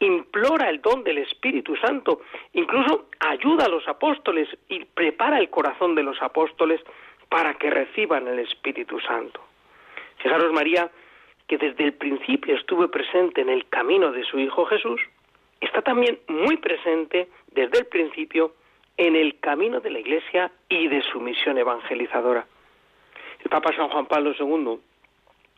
implora 0.00 0.68
el 0.68 0.80
don 0.80 1.02
del 1.04 1.18
Espíritu 1.18 1.76
Santo, 1.76 2.20
incluso 2.52 3.06
ayuda 3.20 3.64
a 3.64 3.68
los 3.68 3.86
apóstoles 3.88 4.48
y 4.68 4.84
prepara 4.84 5.38
el 5.38 5.50
corazón 5.50 5.94
de 5.94 6.02
los 6.02 6.20
apóstoles 6.22 6.80
para 7.28 7.54
que 7.54 7.70
reciban 7.70 8.26
el 8.28 8.38
Espíritu 8.40 9.00
Santo. 9.00 9.40
Fijaros, 10.18 10.52
María, 10.52 10.90
que 11.46 11.58
desde 11.58 11.84
el 11.84 11.92
principio 11.94 12.54
estuvo 12.56 12.88
presente 12.88 13.40
en 13.40 13.48
el 13.48 13.68
camino 13.68 14.12
de 14.12 14.24
su 14.24 14.38
Hijo 14.38 14.66
Jesús, 14.66 15.00
está 15.60 15.82
también 15.82 16.18
muy 16.28 16.56
presente 16.58 17.28
desde 17.52 17.78
el 17.78 17.86
principio 17.86 18.52
en 18.98 19.16
el 19.16 19.38
camino 19.40 19.80
de 19.80 19.90
la 19.90 20.00
Iglesia 20.00 20.50
y 20.68 20.88
de 20.88 21.00
su 21.02 21.20
misión 21.20 21.56
evangelizadora. 21.56 22.46
El 23.42 23.48
Papa 23.48 23.72
San 23.74 23.88
Juan 23.88 24.06
Pablo 24.06 24.34
II 24.38 24.78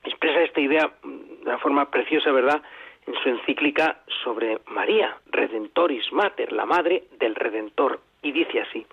expresa 0.04 0.42
esta 0.42 0.60
idea 0.60 0.92
de 1.02 1.42
una 1.42 1.58
forma 1.58 1.90
preciosa, 1.90 2.30
¿verdad?, 2.30 2.62
en 3.06 3.14
su 3.14 3.28
encíclica 3.30 4.02
sobre 4.22 4.58
María, 4.66 5.16
Redentoris 5.30 6.12
Mater, 6.12 6.52
la 6.52 6.66
madre 6.66 7.04
del 7.18 7.34
Redentor, 7.34 8.00
y 8.22 8.30
dice 8.30 8.60
así: 8.60 8.86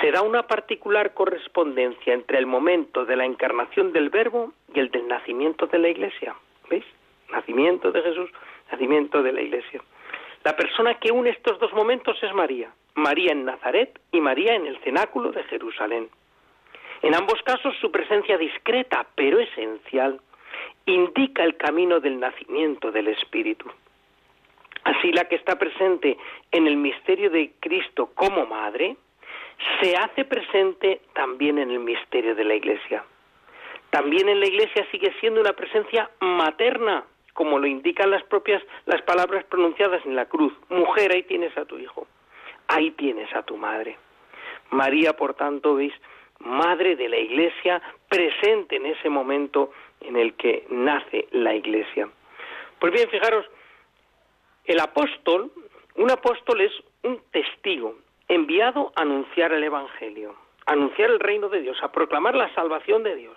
se 0.00 0.12
da 0.12 0.22
una 0.22 0.44
particular 0.44 1.12
correspondencia 1.12 2.14
entre 2.14 2.38
el 2.38 2.46
momento 2.46 3.04
de 3.04 3.16
la 3.16 3.24
encarnación 3.24 3.92
del 3.92 4.08
Verbo 4.10 4.52
y 4.72 4.78
el 4.78 4.90
del 4.90 5.08
nacimiento 5.08 5.66
de 5.66 5.78
la 5.78 5.88
Iglesia. 5.88 6.34
¿Veis? 6.70 6.84
Nacimiento 7.30 7.90
de 7.90 8.00
Jesús, 8.00 8.30
nacimiento 8.70 9.22
de 9.22 9.32
la 9.32 9.42
Iglesia. 9.42 9.82
La 10.44 10.56
persona 10.56 10.94
que 10.94 11.10
une 11.10 11.30
estos 11.30 11.58
dos 11.58 11.72
momentos 11.72 12.16
es 12.22 12.32
María, 12.32 12.70
María 13.00 13.32
en 13.32 13.44
Nazaret 13.44 13.98
y 14.12 14.20
María 14.20 14.54
en 14.54 14.66
el 14.66 14.78
cenáculo 14.80 15.32
de 15.32 15.42
Jerusalén. 15.44 16.08
En 17.02 17.14
ambos 17.14 17.40
casos 17.42 17.74
su 17.80 17.90
presencia 17.90 18.36
discreta 18.36 19.06
pero 19.14 19.40
esencial 19.40 20.20
indica 20.86 21.42
el 21.42 21.56
camino 21.56 21.98
del 22.00 22.20
nacimiento 22.20 22.92
del 22.92 23.08
Espíritu. 23.08 23.70
Así 24.84 25.12
la 25.12 25.24
que 25.24 25.36
está 25.36 25.58
presente 25.58 26.16
en 26.52 26.66
el 26.66 26.76
misterio 26.76 27.30
de 27.30 27.52
Cristo 27.60 28.10
como 28.14 28.46
madre, 28.46 28.96
se 29.80 29.96
hace 29.96 30.24
presente 30.24 31.00
también 31.14 31.58
en 31.58 31.70
el 31.70 31.80
misterio 31.80 32.34
de 32.34 32.44
la 32.44 32.54
Iglesia. 32.54 33.04
También 33.90 34.28
en 34.28 34.40
la 34.40 34.46
Iglesia 34.46 34.86
sigue 34.90 35.12
siendo 35.20 35.40
una 35.40 35.52
presencia 35.52 36.10
materna, 36.20 37.04
como 37.34 37.58
lo 37.58 37.66
indican 37.66 38.10
las 38.10 38.22
propias 38.24 38.62
las 38.86 39.02
palabras 39.02 39.44
pronunciadas 39.44 40.04
en 40.06 40.16
la 40.16 40.26
cruz. 40.26 40.52
Mujer, 40.68 41.12
ahí 41.12 41.22
tienes 41.24 41.56
a 41.56 41.64
tu 41.64 41.78
hijo 41.78 42.06
ahí 42.70 42.92
tienes 42.92 43.34
a 43.34 43.42
tu 43.42 43.56
madre. 43.56 43.98
María, 44.70 45.16
por 45.16 45.34
tanto, 45.34 45.74
veis, 45.74 45.92
madre 46.38 46.96
de 46.96 47.08
la 47.08 47.18
Iglesia, 47.18 47.82
presente 48.08 48.76
en 48.76 48.86
ese 48.86 49.08
momento 49.08 49.72
en 50.00 50.16
el 50.16 50.34
que 50.34 50.64
nace 50.70 51.28
la 51.32 51.54
Iglesia. 51.54 52.08
Pues 52.78 52.92
bien, 52.92 53.08
fijaros, 53.10 53.44
el 54.64 54.80
apóstol, 54.80 55.50
un 55.96 56.10
apóstol 56.10 56.60
es 56.60 56.72
un 57.02 57.20
testigo 57.32 57.96
enviado 58.28 58.92
a 58.94 59.02
anunciar 59.02 59.52
el 59.52 59.64
Evangelio, 59.64 60.36
a 60.66 60.72
anunciar 60.72 61.10
el 61.10 61.18
reino 61.18 61.48
de 61.48 61.60
Dios, 61.60 61.76
a 61.82 61.90
proclamar 61.90 62.36
la 62.36 62.54
salvación 62.54 63.02
de 63.02 63.16
Dios. 63.16 63.36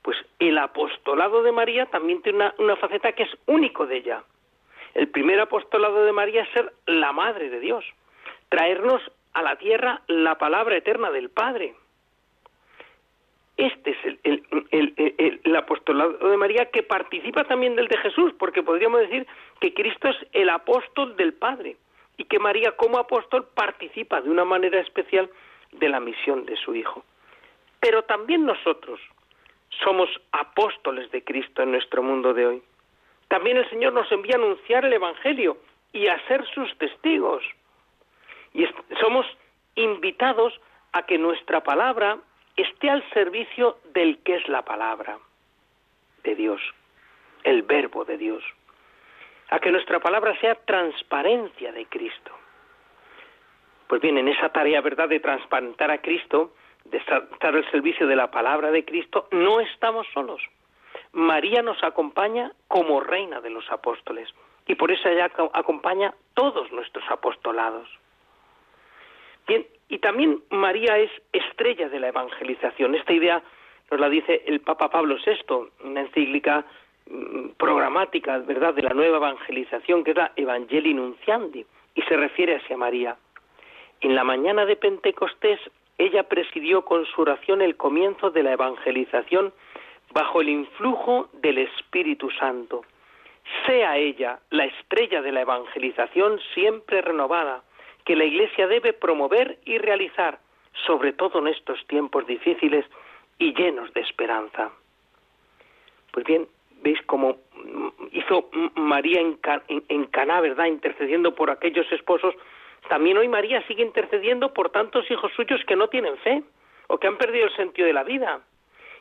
Pues 0.00 0.16
el 0.38 0.56
apostolado 0.58 1.42
de 1.42 1.52
María 1.52 1.86
también 1.86 2.22
tiene 2.22 2.38
una, 2.38 2.54
una 2.58 2.76
faceta 2.76 3.12
que 3.12 3.24
es 3.24 3.30
único 3.46 3.86
de 3.86 3.98
ella. 3.98 4.24
El 4.94 5.08
primer 5.08 5.38
apostolado 5.38 6.04
de 6.04 6.12
María 6.12 6.42
es 6.42 6.50
ser 6.50 6.72
la 6.86 7.12
madre 7.12 7.50
de 7.50 7.60
Dios, 7.60 7.84
traernos 8.52 9.00
a 9.32 9.40
la 9.40 9.56
tierra 9.56 10.02
la 10.08 10.36
palabra 10.36 10.76
eterna 10.76 11.10
del 11.10 11.30
Padre. 11.30 11.74
Este 13.56 13.92
es 13.92 14.18
el, 14.24 15.40
el, 15.44 15.56
apostolado 15.56 16.28
de 16.28 16.36
María 16.36 16.66
que 16.66 16.82
participa 16.82 17.44
también 17.44 17.76
del 17.76 17.88
de 17.88 17.96
Jesús, 17.96 18.34
porque 18.38 18.62
podríamos 18.62 19.00
decir 19.00 19.26
que 19.58 19.72
Cristo 19.72 20.08
es 20.08 20.16
el 20.32 20.50
apóstol 20.50 21.16
del 21.16 21.32
Padre 21.32 21.78
y 22.18 22.24
que 22.24 22.38
María 22.38 22.72
como 22.72 22.98
apóstol 22.98 23.48
participa 23.54 24.20
de 24.20 24.28
una 24.28 24.44
manera 24.44 24.80
especial 24.80 25.30
de 25.70 25.88
la 25.88 26.00
misión 26.00 26.44
de 26.44 26.56
su 26.56 26.74
Hijo. 26.74 27.04
Pero 27.80 28.02
también 28.02 28.44
nosotros 28.44 29.00
somos 29.82 30.10
apóstoles 30.32 31.10
de 31.10 31.24
Cristo 31.24 31.62
en 31.62 31.70
nuestro 31.70 32.02
mundo 32.02 32.34
de 32.34 32.46
hoy. 32.46 32.62
También 33.28 33.56
el 33.56 33.70
Señor 33.70 33.94
nos 33.94 34.12
envía 34.12 34.34
a 34.34 34.38
anunciar 34.38 34.84
el 34.84 34.92
Evangelio 34.92 35.56
y 35.94 36.08
a 36.08 36.20
ser 36.26 36.44
sus 36.54 36.76
testigos. 36.76 37.42
Y 38.54 38.66
somos 39.00 39.26
invitados 39.74 40.58
a 40.92 41.04
que 41.04 41.18
nuestra 41.18 41.62
palabra 41.62 42.18
esté 42.56 42.90
al 42.90 43.08
servicio 43.10 43.78
del 43.94 44.18
que 44.18 44.36
es 44.36 44.48
la 44.48 44.62
palabra 44.62 45.18
de 46.22 46.34
Dios, 46.34 46.60
el 47.44 47.62
verbo 47.62 48.04
de 48.04 48.18
Dios. 48.18 48.44
A 49.50 49.58
que 49.58 49.70
nuestra 49.70 50.00
palabra 50.00 50.38
sea 50.40 50.54
transparencia 50.54 51.72
de 51.72 51.86
Cristo. 51.86 52.32
Pues 53.86 54.00
bien, 54.00 54.16
en 54.16 54.28
esa 54.28 54.48
tarea, 54.48 54.80
¿verdad?, 54.80 55.08
de 55.08 55.20
transparentar 55.20 55.90
a 55.90 56.00
Cristo, 56.00 56.54
de 56.84 56.98
estar 56.98 57.28
al 57.42 57.70
servicio 57.70 58.06
de 58.06 58.16
la 58.16 58.30
palabra 58.30 58.70
de 58.70 58.84
Cristo, 58.84 59.28
no 59.30 59.60
estamos 59.60 60.06
solos. 60.14 60.42
María 61.12 61.62
nos 61.62 61.82
acompaña 61.82 62.52
como 62.68 63.00
reina 63.00 63.40
de 63.40 63.50
los 63.50 63.70
apóstoles 63.70 64.28
y 64.66 64.74
por 64.74 64.90
eso 64.90 65.08
ella 65.08 65.30
acompaña 65.52 66.14
todos 66.34 66.70
nuestros 66.72 67.04
apostolados. 67.10 67.88
Y 69.88 69.98
también 69.98 70.40
María 70.50 70.98
es 70.98 71.10
estrella 71.32 71.88
de 71.88 72.00
la 72.00 72.08
evangelización. 72.08 72.94
Esta 72.94 73.12
idea 73.12 73.42
nos 73.90 74.00
la 74.00 74.08
dice 74.08 74.42
el 74.46 74.60
Papa 74.60 74.88
Pablo 74.88 75.16
VI, 75.24 75.68
una 75.84 76.00
encíclica 76.00 76.64
mm, 77.10 77.50
programática, 77.58 78.38
¿verdad?, 78.38 78.72
de 78.74 78.82
la 78.82 78.94
nueva 78.94 79.18
evangelización, 79.18 80.02
que 80.02 80.12
es 80.12 80.16
la 80.16 80.32
Evangelii 80.34 80.94
Nunciandi, 80.94 81.66
y 81.94 82.02
se 82.02 82.16
refiere 82.16 82.56
hacia 82.56 82.76
María. 82.76 83.16
En 84.00 84.14
la 84.14 84.24
mañana 84.24 84.64
de 84.64 84.76
Pentecostés, 84.76 85.60
ella 85.98 86.22
presidió 86.22 86.84
con 86.84 87.04
su 87.04 87.20
oración 87.20 87.60
el 87.60 87.76
comienzo 87.76 88.30
de 88.30 88.42
la 88.42 88.52
evangelización 88.52 89.52
bajo 90.12 90.40
el 90.40 90.48
influjo 90.48 91.28
del 91.34 91.58
Espíritu 91.58 92.30
Santo. 92.30 92.82
Sea 93.66 93.96
ella 93.98 94.40
la 94.50 94.64
estrella 94.64 95.20
de 95.20 95.32
la 95.32 95.42
evangelización 95.42 96.40
siempre 96.54 97.02
renovada, 97.02 97.62
que 98.04 98.16
la 98.16 98.24
Iglesia 98.24 98.66
debe 98.66 98.92
promover 98.92 99.58
y 99.64 99.78
realizar, 99.78 100.38
sobre 100.86 101.12
todo 101.12 101.38
en 101.38 101.48
estos 101.48 101.84
tiempos 101.86 102.26
difíciles 102.26 102.84
y 103.38 103.54
llenos 103.54 103.92
de 103.94 104.00
esperanza. 104.00 104.70
Pues 106.12 106.26
bien, 106.26 106.46
veis 106.82 107.00
cómo 107.06 107.38
hizo 108.12 108.48
María 108.74 109.20
en, 109.20 110.04
Caná, 110.06 110.40
¿verdad? 110.40 110.66
Intercediendo 110.66 111.34
por 111.34 111.50
aquellos 111.50 111.90
esposos. 111.92 112.34
También 112.88 113.16
hoy 113.16 113.28
María 113.28 113.66
sigue 113.66 113.82
intercediendo 113.82 114.52
por 114.52 114.70
tantos 114.70 115.10
hijos 115.10 115.32
suyos 115.34 115.60
que 115.66 115.76
no 115.76 115.88
tienen 115.88 116.16
fe 116.18 116.42
o 116.88 116.98
que 116.98 117.06
han 117.06 117.16
perdido 117.16 117.46
el 117.46 117.56
sentido 117.56 117.86
de 117.86 117.94
la 117.94 118.04
vida. 118.04 118.40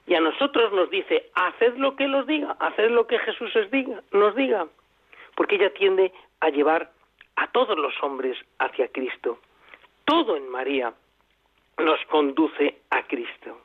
Y 0.07 0.15
a 0.15 0.19
nosotros 0.19 0.71
nos 0.73 0.89
dice, 0.89 1.29
haced 1.35 1.75
lo 1.75 1.95
que 1.95 2.05
Él 2.05 2.15
os 2.15 2.25
diga, 2.25 2.55
haced 2.59 2.89
lo 2.89 3.07
que 3.07 3.19
Jesús 3.19 3.55
os 3.55 3.69
diga, 3.69 4.01
nos 4.11 4.35
diga. 4.35 4.67
Porque 5.35 5.55
ella 5.55 5.73
tiende 5.73 6.11
a 6.39 6.49
llevar 6.49 6.91
a 7.35 7.47
todos 7.47 7.77
los 7.77 7.93
hombres 8.03 8.37
hacia 8.59 8.87
Cristo. 8.89 9.39
Todo 10.05 10.35
en 10.35 10.49
María 10.49 10.93
nos 11.77 11.99
conduce 12.05 12.77
a 12.89 13.03
Cristo. 13.03 13.59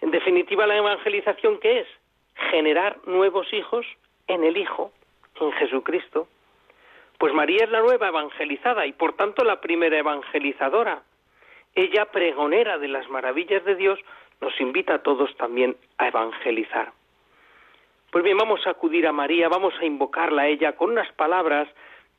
En 0.00 0.10
definitiva, 0.10 0.66
la 0.66 0.76
evangelización 0.76 1.58
¿qué 1.60 1.80
es? 1.80 1.88
Generar 2.50 2.98
nuevos 3.06 3.52
hijos 3.52 3.86
en 4.26 4.44
el 4.44 4.56
Hijo, 4.56 4.92
en 5.40 5.52
Jesucristo. 5.52 6.28
Pues 7.18 7.32
María 7.32 7.64
es 7.64 7.70
la 7.70 7.80
nueva 7.80 8.08
evangelizada 8.08 8.86
y 8.86 8.92
por 8.92 9.14
tanto 9.14 9.44
la 9.44 9.60
primera 9.60 9.96
evangelizadora. 9.96 11.02
Ella, 11.74 12.06
pregonera 12.06 12.78
de 12.78 12.88
las 12.88 13.08
maravillas 13.08 13.64
de 13.64 13.76
Dios, 13.76 13.98
nos 14.40 14.60
invita 14.60 14.94
a 14.94 15.02
todos 15.02 15.34
también 15.36 15.76
a 15.98 16.08
evangelizar. 16.08 16.92
Pues 18.10 18.24
bien, 18.24 18.36
vamos 18.36 18.66
a 18.66 18.70
acudir 18.70 19.06
a 19.06 19.12
María, 19.12 19.48
vamos 19.48 19.72
a 19.80 19.84
invocarla 19.84 20.42
a 20.42 20.48
ella 20.48 20.72
con 20.72 20.90
unas 20.90 21.10
palabras 21.12 21.68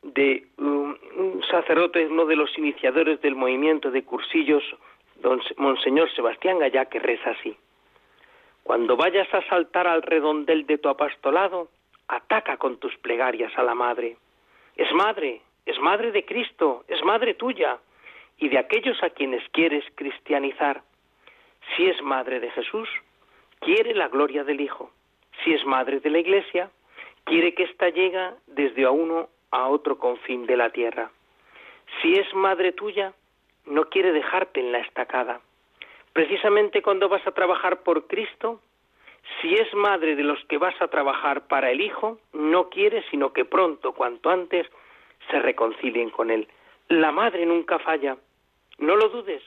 de 0.04 0.46
um, 0.58 0.96
un 1.16 1.44
sacerdote, 1.50 2.06
uno 2.06 2.26
de 2.26 2.36
los 2.36 2.56
iniciadores 2.58 3.22
del 3.22 3.36
movimiento 3.36 3.89
de 3.89 4.04
cursillos, 4.04 4.63
don 5.22 5.42
Monseñor 5.58 6.12
Sebastián 6.13 6.60
Gallá, 6.60 6.86
que 6.86 7.00
reza 7.00 7.32
así. 7.32 7.56
Cuando 8.63 8.96
vayas 8.96 9.34
a 9.34 9.42
saltar 9.48 9.88
al 9.88 10.02
redondel 10.02 10.66
de 10.66 10.78
tu 10.78 10.89
apostolado, 10.89 11.70
ataca 12.08 12.58
con 12.58 12.78
tus 12.78 12.96
plegarias 12.98 13.52
a 13.58 13.63
la 13.63 13.76
Madre. 13.76 14.18
Es 14.76 14.92
Madre, 14.94 15.42
es 15.66 15.80
Madre 15.80 16.12
de 16.12 16.26
Cristo, 16.26 16.84
es 16.88 17.04
Madre 17.04 17.34
tuya 17.34 17.80
y 18.38 18.50
de 18.50 18.58
aquellos 18.58 19.02
a 19.04 19.10
quienes 19.10 19.48
quieres 19.50 19.86
cristianizar. 19.96 20.82
Si 21.76 21.88
es 21.88 22.02
Madre 22.02 22.39
de 22.39 22.52
Jesús, 22.52 22.89
quiere 23.60 23.94
la 23.94 24.10
gloria 24.10 24.44
del 24.44 24.60
Hijo. 24.60 24.92
Si 25.44 25.54
es 25.54 25.66
Madre 25.66 26.00
de 26.00 26.10
la 26.10 26.20
Iglesia, 26.20 26.70
quiere 27.24 27.54
que 27.54 27.63
ésta 27.63 27.89
llegue 27.89 28.32
desde 28.48 28.86
a 28.86 28.92
uno 28.92 29.30
a 29.54 29.68
otro 29.68 29.98
confín 29.98 30.46
de 30.48 30.58
la 30.58 30.72
tierra. 30.72 31.12
Si 32.02 32.13
es 32.13 32.34
madre 32.34 32.72
tuya, 32.72 33.13
no 33.66 33.86
quiere 33.86 34.12
dejarte 34.12 34.60
en 34.60 34.72
la 34.72 34.80
estacada. 34.80 35.42
Precisamente 36.12 36.82
cuando 36.82 37.08
vas 37.08 37.26
a 37.28 37.32
trabajar 37.32 37.84
por 37.84 38.08
Cristo, 38.08 38.60
si 39.42 39.54
es 39.54 39.74
madre 39.74 40.16
de 40.16 40.24
los 40.24 40.44
que 40.46 40.58
vas 40.58 40.80
a 40.82 40.88
trabajar 40.88 41.48
para 41.48 41.72
el 41.72 41.82
Hijo, 41.82 42.20
no 42.34 42.70
quiere 42.70 43.04
sino 43.12 43.32
que 43.32 43.46
pronto, 43.46 43.94
cuanto 43.94 44.30
antes, 44.30 44.68
se 45.30 45.39
reconcilien 45.39 46.10
con 46.10 46.32
Él. 46.32 46.48
La 46.89 47.12
madre 47.12 47.46
nunca 47.46 47.80
falla, 47.80 48.18
no 48.80 48.96
lo 48.96 49.10
dudes. 49.10 49.44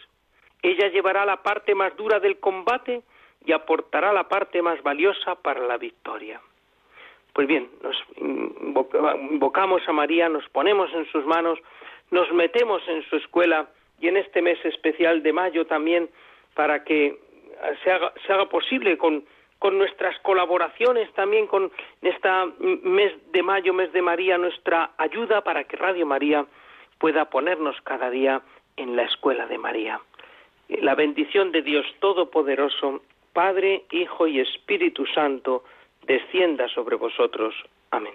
Ella 0.62 0.88
llevará 0.88 1.26
la 1.26 1.42
parte 1.42 1.74
más 1.74 1.94
dura 1.96 2.20
del 2.20 2.38
combate 2.38 3.02
y 3.44 3.52
aportará 3.52 4.12
la 4.12 4.28
parte 4.28 4.62
más 4.62 4.82
valiosa 4.82 5.34
para 5.34 5.60
la 5.66 5.76
victoria. 5.76 6.40
Pues 7.36 7.48
bien, 7.48 7.68
nos 7.82 7.94
invocamos 9.30 9.86
a 9.86 9.92
María, 9.92 10.26
nos 10.30 10.48
ponemos 10.48 10.90
en 10.94 11.04
sus 11.12 11.26
manos, 11.26 11.58
nos 12.10 12.32
metemos 12.32 12.80
en 12.88 13.02
su 13.10 13.16
escuela 13.16 13.68
y 14.00 14.08
en 14.08 14.16
este 14.16 14.40
mes 14.40 14.56
especial 14.64 15.22
de 15.22 15.34
mayo 15.34 15.66
también 15.66 16.08
para 16.54 16.82
que 16.82 17.18
se 17.84 17.92
haga, 17.92 18.14
se 18.26 18.32
haga 18.32 18.48
posible 18.48 18.96
con, 18.96 19.22
con 19.58 19.76
nuestras 19.76 20.18
colaboraciones 20.20 21.12
también 21.12 21.46
con 21.46 21.70
este 22.00 22.28
mes 22.58 23.12
de 23.32 23.42
mayo, 23.42 23.74
mes 23.74 23.92
de 23.92 24.00
María, 24.00 24.38
nuestra 24.38 24.92
ayuda 24.96 25.42
para 25.42 25.64
que 25.64 25.76
Radio 25.76 26.06
María 26.06 26.46
pueda 26.96 27.28
ponernos 27.28 27.78
cada 27.82 28.08
día 28.08 28.40
en 28.78 28.96
la 28.96 29.02
escuela 29.02 29.46
de 29.46 29.58
María. 29.58 30.00
La 30.70 30.94
bendición 30.94 31.52
de 31.52 31.60
Dios 31.60 31.84
Todopoderoso, 32.00 33.02
Padre, 33.34 33.84
Hijo 33.90 34.26
y 34.26 34.40
Espíritu 34.40 35.04
Santo, 35.04 35.64
descienda 36.06 36.68
sobre 36.68 36.96
vosotros. 36.96 37.54
Amén. 37.90 38.14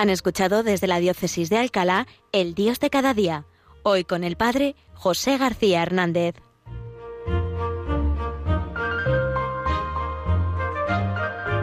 Han 0.00 0.08
escuchado 0.08 0.62
desde 0.62 0.86
la 0.86 0.98
diócesis 0.98 1.50
de 1.50 1.58
Alcalá 1.58 2.06
El 2.32 2.54
Dios 2.54 2.80
de 2.80 2.88
cada 2.88 3.12
día, 3.12 3.44
hoy 3.82 4.04
con 4.04 4.24
el 4.24 4.36
Padre 4.36 4.76
José 4.94 5.38
García 5.38 5.82
Hernández. 5.82 6.49